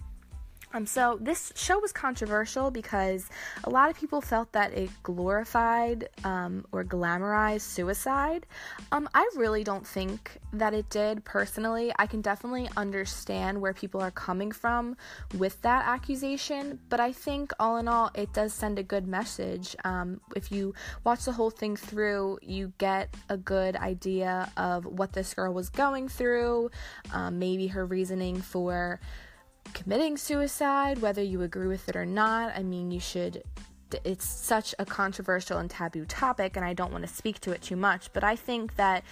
Um, 0.74 0.86
so 0.86 1.18
this 1.20 1.52
show 1.56 1.78
was 1.78 1.92
controversial 1.92 2.70
because 2.70 3.28
a 3.64 3.70
lot 3.70 3.90
of 3.90 3.96
people 3.96 4.20
felt 4.20 4.52
that 4.52 4.72
it 4.72 4.90
glorified 5.02 6.08
um, 6.24 6.66
or 6.72 6.84
glamorized 6.84 7.62
suicide. 7.62 8.46
Um, 8.92 9.08
I 9.14 9.28
really 9.36 9.64
don't 9.64 9.86
think 9.86 10.38
that 10.52 10.74
it 10.74 10.90
did 10.90 11.24
personally. 11.24 11.92
I 11.98 12.06
can 12.06 12.20
definitely 12.20 12.68
understand 12.76 13.60
where 13.60 13.72
people 13.72 14.00
are 14.00 14.10
coming 14.10 14.52
from 14.52 14.96
with 15.36 15.60
that 15.62 15.86
accusation, 15.86 16.78
but 16.88 17.00
I 17.00 17.12
think 17.12 17.52
all 17.58 17.78
in 17.78 17.88
all, 17.88 18.10
it 18.14 18.32
does 18.32 18.52
send 18.52 18.78
a 18.78 18.82
good 18.82 19.06
message. 19.06 19.74
Um, 19.84 20.20
if 20.36 20.52
you 20.52 20.74
watch 21.04 21.24
the 21.24 21.32
whole 21.32 21.50
thing 21.50 21.76
through, 21.76 22.38
you 22.42 22.72
get 22.78 23.14
a 23.28 23.36
good 23.36 23.76
idea 23.76 24.50
of 24.56 24.84
what 24.84 25.12
this 25.12 25.34
girl 25.34 25.52
was 25.52 25.70
going 25.70 26.08
through, 26.08 26.70
um, 27.12 27.38
maybe 27.38 27.68
her 27.68 27.86
reasoning 27.86 28.40
for 28.40 29.00
committing 29.74 30.16
suicide, 30.16 30.98
whether 30.98 31.22
you 31.22 31.42
agree 31.42 31.66
with 31.66 31.88
it 31.88 31.96
or 31.96 32.06
not. 32.06 32.56
I 32.56 32.62
mean, 32.62 32.90
you 32.90 33.00
should. 33.00 33.42
It's 34.04 34.26
such 34.26 34.74
a 34.78 34.84
controversial 34.84 35.58
and 35.58 35.70
taboo 35.70 36.04
topic, 36.04 36.56
and 36.56 36.64
I 36.64 36.74
don't 36.74 36.92
want 36.92 37.06
to 37.06 37.12
speak 37.12 37.40
to 37.40 37.52
it 37.52 37.62
too 37.62 37.76
much, 37.76 38.12
but 38.12 38.22
I 38.22 38.36
think 38.36 38.76
that 38.76 39.02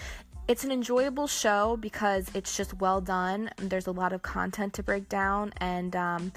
it's 0.49 0.65
an 0.65 0.71
enjoyable 0.71 1.27
show 1.27 1.77
because 1.77 2.31
it's 2.35 2.57
just 2.57 2.75
well 2.75 3.01
done. 3.01 3.51
There's 3.57 3.87
a 3.87 3.93
lot 3.93 4.13
of 4.13 4.23
content 4.23 4.75
to 4.75 4.83
break 4.83 5.09
down, 5.09 5.53
and 5.59 5.97
um, 5.97 6.33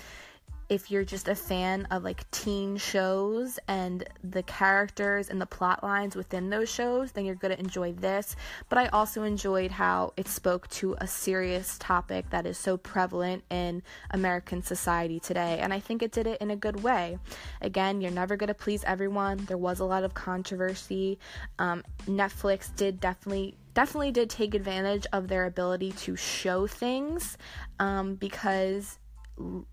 if 0.69 0.91
you're 0.91 1.03
just 1.03 1.27
a 1.27 1.35
fan 1.35 1.87
of 1.89 2.03
like 2.03 2.29
teen 2.29 2.77
shows 2.77 3.57
and 3.67 4.03
the 4.23 4.43
characters 4.43 5.29
and 5.29 5.41
the 5.41 5.45
plot 5.45 5.83
lines 5.83 6.15
within 6.15 6.49
those 6.51 6.69
shows, 6.69 7.11
then 7.11 7.25
you're 7.25 7.35
going 7.35 7.53
to 7.53 7.59
enjoy 7.59 7.91
this. 7.93 8.35
But 8.69 8.77
I 8.77 8.87
also 8.87 9.23
enjoyed 9.23 9.71
how 9.71 10.13
it 10.15 10.27
spoke 10.27 10.67
to 10.69 10.95
a 10.99 11.07
serious 11.07 11.77
topic 11.79 12.29
that 12.29 12.45
is 12.45 12.57
so 12.57 12.77
prevalent 12.77 13.43
in 13.49 13.81
American 14.11 14.61
society 14.61 15.19
today. 15.19 15.57
And 15.59 15.73
I 15.73 15.79
think 15.79 16.03
it 16.03 16.11
did 16.11 16.27
it 16.27 16.39
in 16.39 16.51
a 16.51 16.55
good 16.55 16.83
way. 16.83 17.17
Again, 17.61 17.99
you're 17.99 18.11
never 18.11 18.37
going 18.37 18.49
to 18.49 18.53
please 18.53 18.83
everyone. 18.83 19.37
There 19.45 19.57
was 19.57 19.79
a 19.79 19.85
lot 19.85 20.03
of 20.03 20.13
controversy. 20.13 21.17
Um, 21.57 21.83
Netflix 22.05 22.73
did 22.75 22.99
definitely 22.99 23.57
definitely 23.73 24.11
did 24.11 24.29
take 24.29 24.55
advantage 24.55 25.05
of 25.13 25.27
their 25.27 25.45
ability 25.45 25.93
to 25.93 26.15
show 26.15 26.67
things 26.67 27.37
um, 27.79 28.15
because 28.15 28.98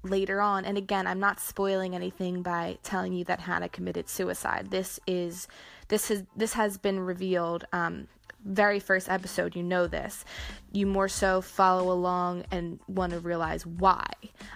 later 0.02 0.40
on. 0.40 0.64
And 0.64 0.78
again, 0.78 1.06
I'm 1.06 1.20
not 1.20 1.40
spoiling 1.40 1.94
anything 1.94 2.42
by 2.42 2.78
telling 2.82 3.12
you 3.12 3.24
that 3.24 3.40
Hannah 3.40 3.68
committed 3.68 4.08
suicide. 4.08 4.70
This 4.70 5.00
is 5.06 5.48
this 5.88 6.08
has 6.08 6.24
this 6.36 6.52
has 6.54 6.78
been 6.78 7.00
revealed 7.00 7.64
um, 7.72 8.08
very 8.44 8.78
first 8.78 9.08
episode. 9.08 9.56
You 9.56 9.62
know 9.62 9.86
this. 9.86 10.24
You 10.72 10.86
more 10.86 11.08
so 11.08 11.40
follow 11.40 11.92
along 11.92 12.44
and 12.50 12.78
want 12.86 13.12
to 13.12 13.20
realize 13.20 13.66
why. 13.66 14.06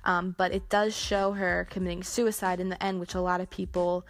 Um, 0.05 0.35
but 0.39 0.53
it 0.53 0.69
does 0.69 0.97
show 0.97 1.33
her 1.33 1.67
committing 1.71 2.03
suicide 2.03 2.61
in 2.61 2.69
the 2.69 2.83
end, 2.83 3.01
which 3.01 3.15
a 3.15 3.21
lot 3.21 3.41
of 3.41 3.51
people 3.51 4.07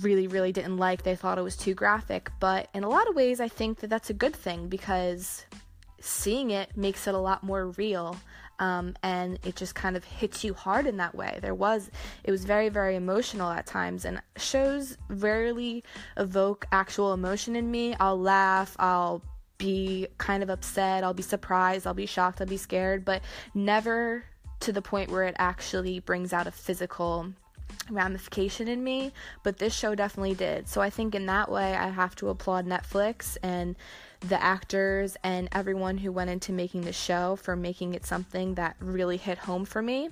really 0.00 0.26
really 0.26 0.50
didn't 0.50 0.76
like. 0.76 1.02
They 1.02 1.14
thought 1.16 1.38
it 1.38 1.42
was 1.42 1.56
too 1.56 1.74
graphic. 1.74 2.30
But 2.40 2.68
in 2.74 2.84
a 2.84 2.88
lot 2.88 3.08
of 3.08 3.14
ways, 3.14 3.40
I 3.40 3.48
think 3.48 3.80
that 3.80 3.90
that's 3.90 4.10
a 4.10 4.14
good 4.14 4.34
thing 4.34 4.68
because 4.68 5.46
seeing 6.00 6.50
it 6.50 6.76
makes 6.76 7.06
it 7.06 7.14
a 7.14 7.18
lot 7.18 7.42
more 7.42 7.68
real 7.68 8.16
um, 8.58 8.94
and 9.02 9.38
it 9.44 9.56
just 9.56 9.74
kind 9.74 9.96
of 9.96 10.04
hits 10.04 10.44
you 10.44 10.54
hard 10.54 10.86
in 10.86 10.96
that 10.98 11.14
way. 11.14 11.38
There 11.40 11.54
was, 11.54 11.90
it 12.22 12.30
was 12.30 12.44
very, 12.44 12.68
very 12.68 12.96
emotional 12.96 13.50
at 13.50 13.66
times, 13.66 14.04
and 14.04 14.20
shows 14.36 14.96
rarely 15.08 15.84
evoke 16.16 16.66
actual 16.72 17.12
emotion 17.12 17.56
in 17.56 17.70
me. 17.70 17.94
I'll 17.98 18.20
laugh, 18.20 18.76
I'll 18.78 19.22
be 19.58 20.06
kind 20.18 20.42
of 20.42 20.50
upset, 20.50 21.04
I'll 21.04 21.14
be 21.14 21.22
surprised, 21.22 21.86
I'll 21.86 21.94
be 21.94 22.06
shocked, 22.06 22.40
I'll 22.40 22.46
be 22.46 22.56
scared, 22.56 23.04
but 23.04 23.22
never 23.54 24.24
to 24.60 24.72
the 24.72 24.82
point 24.82 25.10
where 25.10 25.24
it 25.24 25.36
actually 25.38 26.00
brings 26.00 26.32
out 26.32 26.46
a 26.46 26.50
physical 26.50 27.32
ramification 27.90 28.68
in 28.68 28.82
me, 28.82 29.12
but 29.42 29.58
this 29.58 29.74
show 29.74 29.94
definitely 29.94 30.34
did. 30.34 30.68
So 30.68 30.80
I 30.80 30.90
think 30.90 31.14
in 31.14 31.26
that 31.26 31.50
way, 31.50 31.74
I 31.74 31.88
have 31.88 32.14
to 32.16 32.28
applaud 32.28 32.66
Netflix 32.66 33.36
and 33.42 33.76
the 34.28 34.42
actors 34.42 35.16
and 35.22 35.48
everyone 35.52 35.98
who 35.98 36.10
went 36.12 36.30
into 36.30 36.52
making 36.52 36.82
the 36.82 36.92
show 36.92 37.36
for 37.36 37.56
making 37.56 37.94
it 37.94 38.06
something 38.06 38.54
that 38.54 38.76
really 38.80 39.16
hit 39.16 39.38
home 39.38 39.64
for 39.64 39.82
me. 39.82 40.08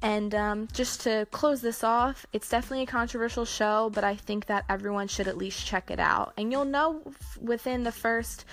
And 0.00 0.34
um, 0.34 0.68
just 0.72 1.02
to 1.02 1.26
close 1.30 1.60
this 1.60 1.84
off, 1.84 2.26
it's 2.32 2.48
definitely 2.48 2.82
a 2.82 2.86
controversial 2.86 3.44
show, 3.44 3.90
but 3.94 4.02
I 4.02 4.16
think 4.16 4.46
that 4.46 4.64
everyone 4.68 5.06
should 5.06 5.28
at 5.28 5.38
least 5.38 5.64
check 5.64 5.90
it 5.90 6.00
out. 6.00 6.32
And 6.36 6.50
you'll 6.50 6.64
know 6.64 7.02
f- 7.06 7.38
within 7.40 7.84
the 7.84 7.92
first 7.92 8.44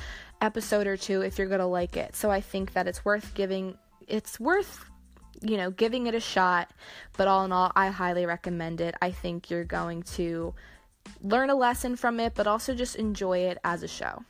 episode 0.41 0.85
or 0.85 0.95
two 0.95 1.21
if 1.21 1.37
you're 1.37 1.47
going 1.47 1.59
to 1.59 1.65
like 1.65 1.97
it. 1.97 2.15
So 2.15 2.29
I 2.29 2.39
think 2.39 2.73
that 2.73 2.87
it's 2.87 3.03
worth 3.03 3.33
giving, 3.33 3.77
it's 4.07 4.39
worth 4.39 4.85
you 5.41 5.57
know, 5.57 5.71
giving 5.71 6.07
it 6.07 6.15
a 6.15 6.19
shot. 6.19 6.69
But 7.17 7.27
all 7.27 7.45
in 7.45 7.51
all, 7.51 7.71
I 7.75 7.87
highly 7.87 8.25
recommend 8.25 8.81
it. 8.81 8.95
I 9.01 9.11
think 9.11 9.49
you're 9.49 9.63
going 9.63 10.03
to 10.03 10.53
learn 11.21 11.49
a 11.49 11.55
lesson 11.55 11.95
from 11.95 12.19
it, 12.19 12.33
but 12.35 12.45
also 12.45 12.73
just 12.73 12.95
enjoy 12.95 13.39
it 13.39 13.57
as 13.63 13.83
a 13.83 13.87
show. 13.87 14.23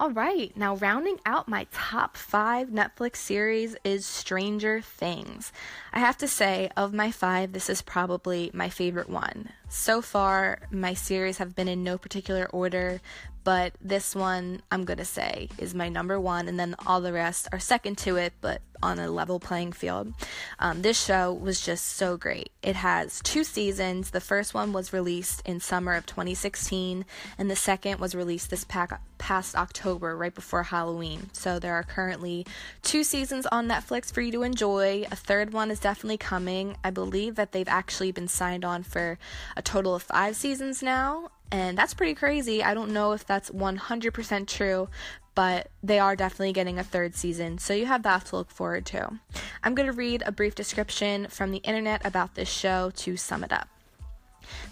All 0.00 0.10
right, 0.10 0.54
now 0.56 0.74
rounding 0.74 1.20
out 1.24 1.46
my 1.46 1.68
top 1.72 2.16
five 2.16 2.68
Netflix 2.68 3.16
series 3.16 3.76
is 3.84 4.04
Stranger 4.04 4.80
Things. 4.80 5.52
I 5.92 6.00
have 6.00 6.18
to 6.18 6.26
say, 6.26 6.68
of 6.76 6.92
my 6.92 7.12
five, 7.12 7.52
this 7.52 7.70
is 7.70 7.80
probably 7.80 8.50
my 8.52 8.68
favorite 8.68 9.08
one. 9.08 9.50
So 9.68 10.02
far, 10.02 10.60
my 10.70 10.94
series 10.94 11.38
have 11.38 11.54
been 11.54 11.68
in 11.68 11.82
no 11.82 11.98
particular 11.98 12.46
order, 12.46 13.00
but 13.44 13.74
this 13.80 14.14
one 14.14 14.62
I'm 14.70 14.84
gonna 14.84 15.04
say 15.04 15.48
is 15.58 15.74
my 15.74 15.88
number 15.88 16.18
one, 16.18 16.48
and 16.48 16.58
then 16.58 16.74
all 16.86 17.00
the 17.00 17.12
rest 17.12 17.48
are 17.52 17.58
second 17.58 17.98
to 17.98 18.16
it, 18.16 18.32
but 18.40 18.62
on 18.84 18.98
a 18.98 19.10
level 19.10 19.40
playing 19.40 19.72
field. 19.72 20.12
Um, 20.58 20.82
this 20.82 21.02
show 21.02 21.32
was 21.32 21.60
just 21.60 21.84
so 21.86 22.16
great. 22.16 22.50
It 22.62 22.76
has 22.76 23.20
two 23.24 23.42
seasons. 23.42 24.10
The 24.10 24.20
first 24.20 24.52
one 24.52 24.72
was 24.72 24.92
released 24.92 25.42
in 25.46 25.60
summer 25.60 25.94
of 25.94 26.06
2016, 26.06 27.04
and 27.38 27.50
the 27.50 27.56
second 27.56 27.98
was 27.98 28.14
released 28.14 28.50
this 28.50 28.66
past 29.18 29.56
October, 29.56 30.16
right 30.16 30.34
before 30.34 30.64
Halloween. 30.64 31.30
So 31.32 31.58
there 31.58 31.74
are 31.74 31.82
currently 31.82 32.46
two 32.82 33.04
seasons 33.04 33.46
on 33.46 33.68
Netflix 33.68 34.12
for 34.12 34.20
you 34.20 34.32
to 34.32 34.42
enjoy. 34.42 35.06
A 35.10 35.16
third 35.16 35.52
one 35.52 35.70
is 35.70 35.80
definitely 35.80 36.18
coming. 36.18 36.76
I 36.84 36.90
believe 36.90 37.36
that 37.36 37.52
they've 37.52 37.68
actually 37.68 38.12
been 38.12 38.28
signed 38.28 38.64
on 38.64 38.82
for 38.82 39.18
a 39.56 39.62
total 39.62 39.94
of 39.94 40.02
five 40.02 40.36
seasons 40.36 40.82
now, 40.82 41.28
and 41.50 41.76
that's 41.76 41.94
pretty 41.94 42.14
crazy. 42.14 42.62
I 42.62 42.74
don't 42.74 42.92
know 42.92 43.12
if 43.12 43.26
that's 43.26 43.50
100% 43.50 44.46
true, 44.46 44.88
but 45.34 45.70
they 45.82 45.98
are 45.98 46.16
definitely 46.16 46.52
getting 46.52 46.78
a 46.78 46.84
third 46.84 47.14
season, 47.14 47.58
so 47.58 47.74
you 47.74 47.86
have 47.86 48.02
that 48.04 48.26
to 48.26 48.36
look 48.36 48.50
forward 48.50 48.86
to. 48.86 49.18
I'm 49.62 49.74
going 49.74 49.86
to 49.86 49.92
read 49.92 50.22
a 50.26 50.32
brief 50.32 50.54
description 50.54 51.26
from 51.28 51.50
the 51.50 51.58
internet 51.58 52.04
about 52.04 52.34
this 52.34 52.48
show 52.48 52.90
to 52.96 53.16
sum 53.16 53.44
it 53.44 53.52
up. 53.52 53.68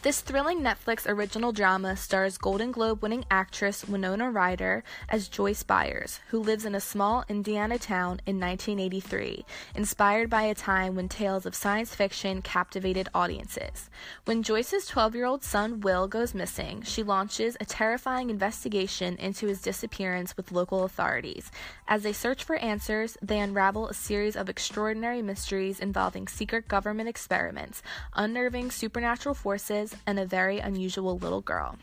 This 0.02 0.20
thrilling 0.20 0.60
Netflix 0.60 1.08
original 1.08 1.52
drama 1.52 1.96
stars 1.96 2.36
Golden 2.36 2.72
Globe 2.72 3.02
winning 3.02 3.24
actress 3.30 3.86
Winona 3.86 4.32
Ryder 4.32 4.82
as 5.08 5.28
Joyce 5.28 5.62
Byers, 5.62 6.18
who 6.30 6.40
lives 6.40 6.64
in 6.64 6.74
a 6.74 6.80
small 6.80 7.24
Indiana 7.28 7.78
town 7.78 8.20
in 8.26 8.40
1983, 8.40 9.44
inspired 9.76 10.28
by 10.28 10.42
a 10.42 10.56
time 10.56 10.96
when 10.96 11.08
tales 11.08 11.46
of 11.46 11.54
science 11.54 11.94
fiction 11.94 12.42
captivated 12.42 13.08
audiences. 13.14 13.88
When 14.24 14.42
Joyce's 14.42 14.86
12 14.86 15.14
year 15.14 15.24
old 15.24 15.44
son 15.44 15.80
Will 15.80 16.08
goes 16.08 16.34
missing, 16.34 16.82
she 16.82 17.04
launches 17.04 17.56
a 17.60 17.64
terrifying 17.64 18.28
investigation 18.28 19.16
into 19.16 19.46
his 19.46 19.62
disappearance 19.62 20.36
with 20.36 20.50
local 20.50 20.82
authorities. 20.82 21.52
As 21.86 22.02
they 22.02 22.12
search 22.12 22.42
for 22.42 22.56
answers, 22.56 23.16
they 23.22 23.38
unravel 23.38 23.86
a 23.86 23.94
series 23.94 24.34
of 24.34 24.48
extraordinary 24.48 25.22
mysteries 25.22 25.78
involving 25.78 26.26
secret 26.26 26.66
government 26.66 27.08
experiments, 27.08 27.82
unnerving 28.16 28.72
supernatural 28.72 29.36
forces 29.36 29.61
and 30.06 30.18
a 30.18 30.26
very 30.26 30.58
unusual 30.58 31.18
little 31.18 31.40
girl. 31.40 31.76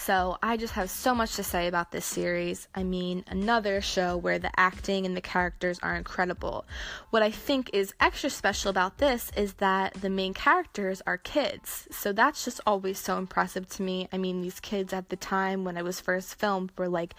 So, 0.00 0.38
I 0.42 0.56
just 0.56 0.72
have 0.74 0.88
so 0.88 1.14
much 1.14 1.36
to 1.36 1.42
say 1.42 1.66
about 1.66 1.92
this 1.92 2.06
series. 2.06 2.68
I 2.74 2.84
mean, 2.84 3.22
another 3.28 3.82
show 3.82 4.16
where 4.16 4.38
the 4.38 4.50
acting 4.58 5.04
and 5.04 5.14
the 5.14 5.20
characters 5.20 5.78
are 5.82 5.94
incredible. 5.94 6.64
What 7.10 7.22
I 7.22 7.30
think 7.30 7.68
is 7.74 7.92
extra 8.00 8.30
special 8.30 8.70
about 8.70 8.96
this 8.96 9.30
is 9.36 9.54
that 9.54 9.92
the 9.92 10.08
main 10.08 10.32
characters 10.32 11.02
are 11.06 11.18
kids. 11.18 11.86
So, 11.90 12.14
that's 12.14 12.46
just 12.46 12.62
always 12.66 12.98
so 12.98 13.18
impressive 13.18 13.68
to 13.70 13.82
me. 13.82 14.08
I 14.10 14.16
mean, 14.16 14.40
these 14.40 14.58
kids 14.58 14.94
at 14.94 15.10
the 15.10 15.16
time 15.16 15.64
when 15.64 15.76
it 15.76 15.84
was 15.84 16.00
first 16.00 16.34
filmed 16.36 16.72
were 16.78 16.88
like 16.88 17.14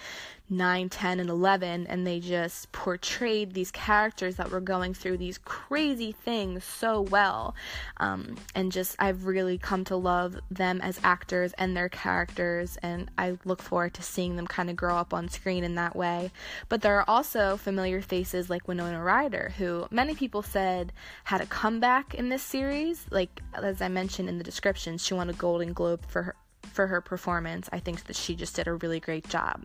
9, 0.51 0.89
10, 0.89 1.21
and 1.21 1.29
11, 1.29 1.87
and 1.87 2.05
they 2.05 2.19
just 2.19 2.71
portrayed 2.73 3.53
these 3.53 3.71
characters 3.71 4.35
that 4.35 4.51
were 4.51 4.59
going 4.59 4.93
through 4.93 5.17
these 5.17 5.37
crazy 5.37 6.11
things 6.11 6.65
so 6.65 7.01
well. 7.01 7.55
Um, 7.97 8.35
and 8.53 8.69
just, 8.69 8.97
I've 8.99 9.25
really 9.25 9.57
come 9.57 9.85
to 9.85 9.95
love 9.95 10.35
them 10.51 10.81
as 10.81 10.99
actors 11.05 11.53
and 11.57 11.75
their 11.75 11.87
characters, 11.87 12.70
and 12.81 13.09
I 13.17 13.37
look 13.45 13.61
forward 13.61 13.93
to 13.95 14.03
seeing 14.03 14.35
them 14.35 14.47
kind 14.47 14.69
of 14.69 14.75
grow 14.75 14.97
up 14.97 15.13
on 15.13 15.29
screen 15.29 15.63
in 15.63 15.75
that 15.75 15.95
way. 15.95 16.31
But 16.69 16.81
there 16.81 16.97
are 16.97 17.09
also 17.09 17.57
familiar 17.57 18.01
faces 18.01 18.49
like 18.49 18.67
Winona 18.67 19.01
Ryder, 19.01 19.53
who 19.57 19.87
many 19.91 20.15
people 20.15 20.41
said 20.41 20.93
had 21.25 21.41
a 21.41 21.45
comeback 21.45 22.13
in 22.13 22.29
this 22.29 22.43
series. 22.43 23.05
Like, 23.09 23.41
as 23.53 23.81
I 23.81 23.87
mentioned 23.87 24.29
in 24.29 24.37
the 24.37 24.43
description, 24.43 24.97
she 24.97 25.13
won 25.13 25.29
a 25.29 25.33
Golden 25.33 25.73
Globe 25.73 26.05
for 26.07 26.23
her 26.23 26.35
for 26.71 26.87
her 26.87 27.01
performance. 27.01 27.69
I 27.71 27.79
think 27.79 28.05
that 28.05 28.15
she 28.15 28.35
just 28.35 28.55
did 28.55 28.67
a 28.67 28.73
really 28.73 28.99
great 28.99 29.27
job. 29.27 29.63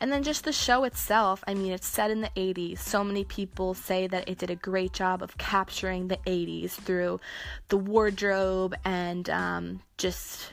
And 0.00 0.10
then 0.12 0.22
just 0.22 0.44
the 0.44 0.52
show 0.52 0.84
itself, 0.84 1.42
I 1.46 1.54
mean, 1.54 1.72
it's 1.72 1.86
set 1.86 2.10
in 2.10 2.20
the 2.20 2.30
80s. 2.36 2.78
So 2.78 3.04
many 3.04 3.24
people 3.24 3.74
say 3.74 4.06
that 4.08 4.28
it 4.28 4.38
did 4.38 4.50
a 4.50 4.56
great 4.56 4.92
job 4.92 5.22
of 5.22 5.38
capturing 5.38 6.08
the 6.08 6.18
80s 6.26 6.72
through 6.72 7.20
the 7.68 7.76
wardrobe 7.76 8.74
and 8.84 9.28
um, 9.30 9.80
just 9.98 10.52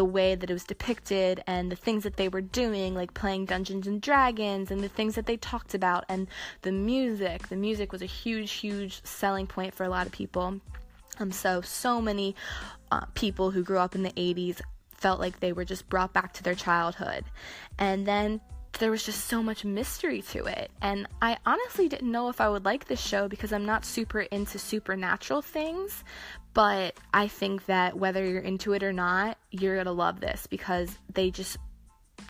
the 0.00 0.04
way 0.06 0.34
that 0.34 0.48
it 0.48 0.52
was 0.54 0.64
depicted 0.64 1.44
and 1.46 1.70
the 1.70 1.76
things 1.76 2.04
that 2.04 2.16
they 2.16 2.30
were 2.30 2.40
doing, 2.40 2.94
like 2.94 3.12
playing 3.12 3.44
Dungeons 3.44 3.86
and 3.86 4.00
Dragons, 4.00 4.70
and 4.70 4.80
the 4.80 4.88
things 4.88 5.14
that 5.14 5.26
they 5.26 5.36
talked 5.36 5.74
about, 5.74 6.06
and 6.08 6.26
the 6.62 6.72
music. 6.72 7.48
The 7.48 7.56
music 7.56 7.92
was 7.92 8.00
a 8.00 8.06
huge, 8.06 8.50
huge 8.52 9.04
selling 9.04 9.46
point 9.46 9.74
for 9.74 9.84
a 9.84 9.90
lot 9.90 10.06
of 10.06 10.12
people. 10.12 10.58
Um, 11.18 11.30
so, 11.30 11.60
so 11.60 12.00
many 12.00 12.34
uh, 12.90 13.04
people 13.12 13.50
who 13.50 13.62
grew 13.62 13.76
up 13.76 13.94
in 13.94 14.02
the 14.02 14.12
80s 14.12 14.62
felt 14.88 15.20
like 15.20 15.40
they 15.40 15.52
were 15.52 15.66
just 15.66 15.86
brought 15.90 16.14
back 16.14 16.32
to 16.32 16.42
their 16.42 16.54
childhood. 16.54 17.26
And 17.78 18.06
then 18.06 18.40
there 18.78 18.90
was 18.90 19.04
just 19.04 19.26
so 19.26 19.42
much 19.42 19.66
mystery 19.66 20.22
to 20.22 20.46
it. 20.46 20.70
And 20.80 21.06
I 21.20 21.36
honestly 21.44 21.88
didn't 21.88 22.10
know 22.10 22.30
if 22.30 22.40
I 22.40 22.48
would 22.48 22.64
like 22.64 22.86
this 22.86 23.00
show 23.00 23.28
because 23.28 23.52
I'm 23.52 23.66
not 23.66 23.84
super 23.84 24.20
into 24.20 24.58
supernatural 24.58 25.42
things. 25.42 26.04
But 26.52 26.94
I 27.14 27.28
think 27.28 27.66
that 27.66 27.96
whether 27.96 28.24
you're 28.24 28.40
into 28.40 28.72
it 28.72 28.82
or 28.82 28.92
not, 28.92 29.38
you're 29.50 29.74
going 29.76 29.86
to 29.86 29.92
love 29.92 30.20
this 30.20 30.46
because 30.46 30.96
they 31.12 31.30
just 31.30 31.58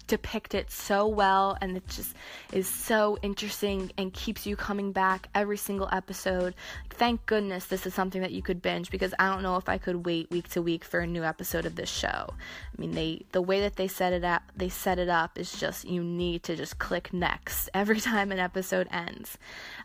depict 0.06 0.54
it 0.54 0.70
so 0.70 1.06
well 1.06 1.56
and 1.60 1.76
it 1.76 1.86
just 1.88 2.14
is 2.52 2.68
so 2.68 3.16
interesting 3.22 3.92
and 3.96 4.12
keeps 4.12 4.46
you 4.46 4.56
coming 4.56 4.92
back 4.92 5.28
every 5.34 5.56
single 5.56 5.88
episode. 5.92 6.54
Thank 6.90 7.24
goodness 7.26 7.66
this 7.66 7.86
is 7.86 7.94
something 7.94 8.20
that 8.20 8.32
you 8.32 8.42
could 8.42 8.60
binge 8.60 8.90
because 8.90 9.14
I 9.18 9.32
don't 9.32 9.42
know 9.42 9.56
if 9.56 9.68
I 9.68 9.78
could 9.78 10.04
wait 10.04 10.30
week 10.30 10.48
to 10.50 10.62
week 10.62 10.84
for 10.84 11.00
a 11.00 11.06
new 11.06 11.22
episode 11.22 11.64
of 11.64 11.76
this 11.76 11.88
show. 11.88 12.08
I 12.08 12.80
mean, 12.80 12.92
they 12.92 13.24
the 13.32 13.42
way 13.42 13.60
that 13.60 13.76
they 13.76 13.88
set 13.88 14.12
it 14.12 14.24
up, 14.24 14.42
they 14.56 14.68
set 14.68 14.98
it 14.98 15.08
up 15.08 15.38
is 15.38 15.52
just 15.52 15.84
you 15.84 16.02
need 16.02 16.42
to 16.44 16.56
just 16.56 16.78
click 16.78 17.12
next 17.12 17.68
every 17.74 18.00
time 18.00 18.32
an 18.32 18.38
episode 18.38 18.88
ends. 18.90 19.38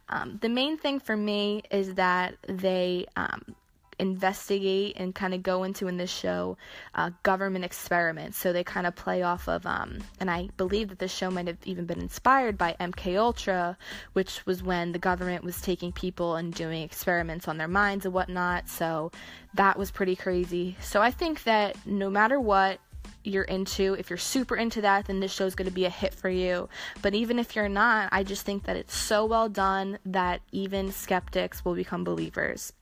Um, 0.10 0.39
the 0.41 0.50
main 0.50 0.78
thing 0.78 1.00
for 1.00 1.15
me 1.15 1.63
is 1.71 1.95
that 1.95 2.36
they 2.48 3.06
um, 3.15 3.56
investigate 3.99 4.95
and 4.97 5.13
kind 5.15 5.34
of 5.34 5.43
go 5.43 5.63
into 5.63 5.88
in 5.88 5.97
this 5.97 6.12
show 6.12 6.58
uh, 6.93 7.12
government 7.23 7.65
experiments. 7.65 8.38
So 8.38 8.53
they 8.53 8.63
kind 8.63 8.88
of 8.88 8.95
play 8.95 9.23
off 9.23 9.47
of, 9.47 9.65
um, 9.65 9.99
and 10.19 10.29
I 10.29 10.49
believe 10.58 10.89
that 10.89 10.99
this 10.99 11.13
show 11.13 11.31
might 11.31 11.47
have 11.47 11.58
even 11.65 11.86
been 11.86 11.99
inspired 11.99 12.58
by 12.58 12.75
MK 12.79 13.17
Ultra, 13.17 13.77
which 14.13 14.45
was 14.45 14.63
when 14.63 14.91
the 14.91 14.99
government 14.99 15.43
was 15.43 15.62
taking 15.62 15.91
people 15.91 16.36
and 16.36 16.53
doing 16.53 16.84
experiments 16.84 17.47
on 17.47 17.58
their 17.58 17.67
minds 17.67 18.05
and 18.05 18.13
whatnot. 18.13 18.69
So 18.69 19.12
that 19.53 19.77
was 19.77 19.91
pretty 19.91 20.15
crazy. 20.15 20.75
So 20.81 21.01
I 21.01 21.12
think 21.12 21.43
that 21.43 21.75
no 21.86 22.10
matter 22.10 22.39
what, 22.39 22.79
you're 23.25 23.43
into. 23.43 23.93
If 23.93 24.10
you're 24.10 24.17
super 24.17 24.55
into 24.55 24.81
that, 24.81 25.05
then 25.05 25.19
this 25.19 25.34
show 25.34 25.45
is 25.45 25.55
going 25.55 25.67
to 25.67 25.73
be 25.73 25.86
a 25.86 25.89
hit 25.89 26.13
for 26.13 26.29
you. 26.29 26.69
But 27.01 27.15
even 27.15 27.39
if 27.39 27.55
you're 27.55 27.69
not, 27.69 28.10
I 28.12 28.23
just 28.23 28.45
think 28.45 28.63
that 28.63 28.77
it's 28.77 28.95
so 28.95 29.25
well 29.25 29.49
done 29.49 29.97
that 30.05 30.41
even 30.51 30.91
skeptics 30.91 31.65
will 31.65 31.75
become 31.75 32.03
believers. 32.03 32.73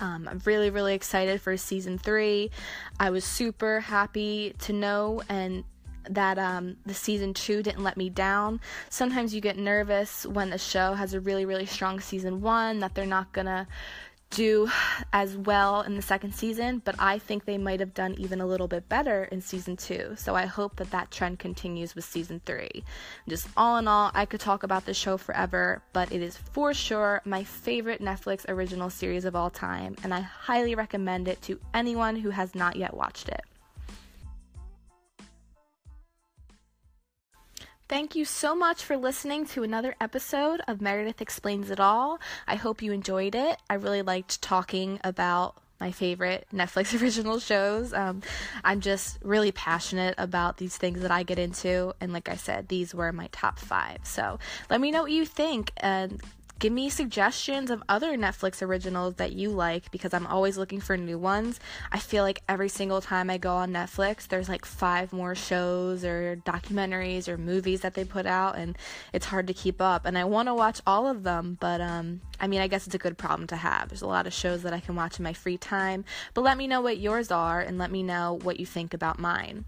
Um, 0.00 0.28
I'm 0.28 0.40
really, 0.44 0.70
really 0.70 0.94
excited 0.94 1.40
for 1.40 1.56
season 1.56 1.98
three. 1.98 2.50
I 2.98 3.10
was 3.10 3.24
super 3.24 3.80
happy 3.80 4.54
to 4.60 4.72
know 4.72 5.22
and 5.28 5.64
that 6.10 6.38
um, 6.38 6.76
the 6.84 6.94
season 6.94 7.32
two 7.32 7.62
didn't 7.62 7.82
let 7.82 7.96
me 7.96 8.10
down. 8.10 8.60
Sometimes 8.90 9.34
you 9.34 9.40
get 9.40 9.56
nervous 9.56 10.26
when 10.26 10.52
a 10.52 10.58
show 10.58 10.94
has 10.94 11.14
a 11.14 11.20
really, 11.20 11.46
really 11.46 11.66
strong 11.66 12.00
season 12.00 12.40
one 12.40 12.80
that 12.80 12.94
they're 12.94 13.06
not 13.06 13.32
gonna 13.32 13.66
do 14.34 14.68
as 15.12 15.36
well 15.36 15.82
in 15.82 15.94
the 15.94 16.02
second 16.02 16.34
season, 16.34 16.82
but 16.84 16.96
I 16.98 17.18
think 17.18 17.44
they 17.44 17.56
might 17.56 17.80
have 17.80 17.94
done 17.94 18.14
even 18.18 18.40
a 18.40 18.46
little 18.46 18.66
bit 18.66 18.88
better 18.88 19.24
in 19.30 19.40
season 19.40 19.76
two. 19.76 20.14
So 20.16 20.34
I 20.34 20.46
hope 20.46 20.76
that 20.76 20.90
that 20.90 21.10
trend 21.10 21.38
continues 21.38 21.94
with 21.94 22.04
season 22.04 22.40
three. 22.44 22.82
Just 23.28 23.46
all 23.56 23.78
in 23.78 23.86
all, 23.86 24.10
I 24.14 24.26
could 24.26 24.40
talk 24.40 24.64
about 24.64 24.86
this 24.86 24.96
show 24.96 25.16
forever, 25.16 25.82
but 25.92 26.10
it 26.10 26.20
is 26.20 26.36
for 26.36 26.74
sure 26.74 27.22
my 27.24 27.44
favorite 27.44 28.02
Netflix 28.02 28.44
original 28.48 28.90
series 28.90 29.24
of 29.24 29.36
all 29.36 29.50
time, 29.50 29.94
and 30.02 30.12
I 30.12 30.20
highly 30.20 30.74
recommend 30.74 31.28
it 31.28 31.40
to 31.42 31.60
anyone 31.72 32.16
who 32.16 32.30
has 32.30 32.54
not 32.54 32.76
yet 32.76 32.94
watched 32.94 33.28
it. 33.28 33.42
Thank 37.86 38.16
you 38.16 38.24
so 38.24 38.54
much 38.54 38.82
for 38.82 38.96
listening 38.96 39.44
to 39.48 39.62
another 39.62 39.94
episode 40.00 40.62
of 40.66 40.80
Meredith 40.80 41.20
Explains 41.20 41.70
It 41.70 41.78
All. 41.78 42.18
I 42.46 42.54
hope 42.54 42.80
you 42.80 42.92
enjoyed 42.92 43.34
it. 43.34 43.58
I 43.68 43.74
really 43.74 44.00
liked 44.00 44.40
talking 44.40 44.98
about 45.04 45.56
my 45.78 45.92
favorite 45.92 46.46
Netflix 46.50 46.98
original 47.02 47.38
shows. 47.38 47.92
Um, 47.92 48.22
I'm 48.64 48.80
just 48.80 49.18
really 49.22 49.52
passionate 49.52 50.14
about 50.16 50.56
these 50.56 50.78
things 50.78 51.02
that 51.02 51.10
I 51.10 51.24
get 51.24 51.38
into, 51.38 51.92
and 52.00 52.10
like 52.10 52.30
I 52.30 52.36
said, 52.36 52.68
these 52.68 52.94
were 52.94 53.12
my 53.12 53.28
top 53.32 53.58
five. 53.58 53.98
So 54.04 54.38
let 54.70 54.80
me 54.80 54.90
know 54.90 55.02
what 55.02 55.12
you 55.12 55.26
think, 55.26 55.70
and 55.76 56.22
give 56.58 56.72
me 56.72 56.88
suggestions 56.88 57.70
of 57.70 57.82
other 57.88 58.16
Netflix 58.16 58.62
originals 58.62 59.14
that 59.14 59.32
you 59.32 59.50
like 59.50 59.90
because 59.90 60.14
I'm 60.14 60.26
always 60.26 60.56
looking 60.56 60.80
for 60.80 60.96
new 60.96 61.18
ones. 61.18 61.60
I 61.92 61.98
feel 61.98 62.22
like 62.22 62.42
every 62.48 62.68
single 62.68 63.00
time 63.00 63.30
I 63.30 63.38
go 63.38 63.54
on 63.54 63.72
Netflix, 63.72 64.28
there's 64.28 64.48
like 64.48 64.64
five 64.64 65.12
more 65.12 65.34
shows 65.34 66.04
or 66.04 66.36
documentaries 66.44 67.28
or 67.28 67.36
movies 67.36 67.80
that 67.80 67.94
they 67.94 68.04
put 68.04 68.26
out, 68.26 68.56
and 68.56 68.78
it's 69.12 69.26
hard 69.26 69.46
to 69.48 69.54
keep 69.54 69.80
up. 69.80 70.06
And 70.06 70.16
I 70.16 70.24
want 70.24 70.48
to 70.48 70.54
watch 70.54 70.80
all 70.86 71.06
of 71.06 71.22
them, 71.22 71.58
but 71.60 71.80
um, 71.80 72.20
I 72.40 72.46
mean, 72.46 72.60
I 72.60 72.68
guess 72.68 72.86
it's 72.86 72.94
a 72.94 72.98
good 72.98 73.18
problem 73.18 73.46
to 73.48 73.56
have. 73.56 73.88
There's 73.88 74.02
a 74.02 74.06
lot 74.06 74.26
of 74.26 74.32
shows 74.32 74.62
that 74.62 74.72
I 74.72 74.80
can 74.80 74.96
watch 74.96 75.18
in 75.18 75.22
my 75.24 75.32
free 75.32 75.58
time, 75.58 76.04
but 76.34 76.42
let 76.42 76.56
me 76.56 76.66
know 76.66 76.80
what 76.80 76.98
yours 76.98 77.30
are 77.30 77.60
and 77.60 77.78
let 77.78 77.90
me 77.90 78.02
know 78.02 78.38
what 78.42 78.60
you 78.60 78.66
think 78.66 78.94
about 78.94 79.18
mine. 79.18 79.64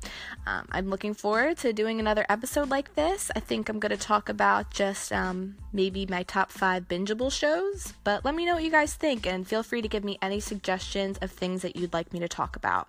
Um, 0.46 0.66
I'm 0.70 0.88
looking 0.88 1.14
forward 1.14 1.59
to 1.59 1.72
doing 1.72 2.01
another 2.01 2.27
episode 2.29 2.70
like 2.70 2.94
this. 2.94 3.31
I 3.35 3.40
think 3.40 3.68
I'm 3.68 3.79
going 3.79 3.90
to 3.90 3.96
talk 3.96 4.29
about 4.29 4.70
just 4.70 5.12
um, 5.12 5.57
maybe 5.72 6.07
my 6.07 6.22
top 6.22 6.51
five 6.76 6.88
bingeable 6.88 7.32
shows, 7.32 7.94
but 8.04 8.24
let 8.24 8.34
me 8.34 8.44
know 8.44 8.54
what 8.54 8.62
you 8.64 8.70
guys 8.70 8.94
think 8.94 9.26
and 9.26 9.46
feel 9.46 9.62
free 9.62 9.80
to 9.80 9.88
give 9.88 10.04
me 10.04 10.18
any 10.20 10.40
suggestions 10.40 11.16
of 11.22 11.30
things 11.30 11.62
that 11.62 11.76
you'd 11.76 11.92
like 11.92 12.12
me 12.12 12.18
to 12.18 12.28
talk 12.28 12.56
about. 12.56 12.88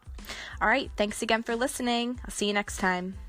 All 0.62 0.67
right, 0.67 0.91
thanks 0.97 1.21
again 1.21 1.43
for 1.43 1.56
listening. 1.56 2.19
I'll 2.26 2.32
see 2.32 2.47
you 2.47 2.54
next 2.54 2.78
time. 2.78 3.27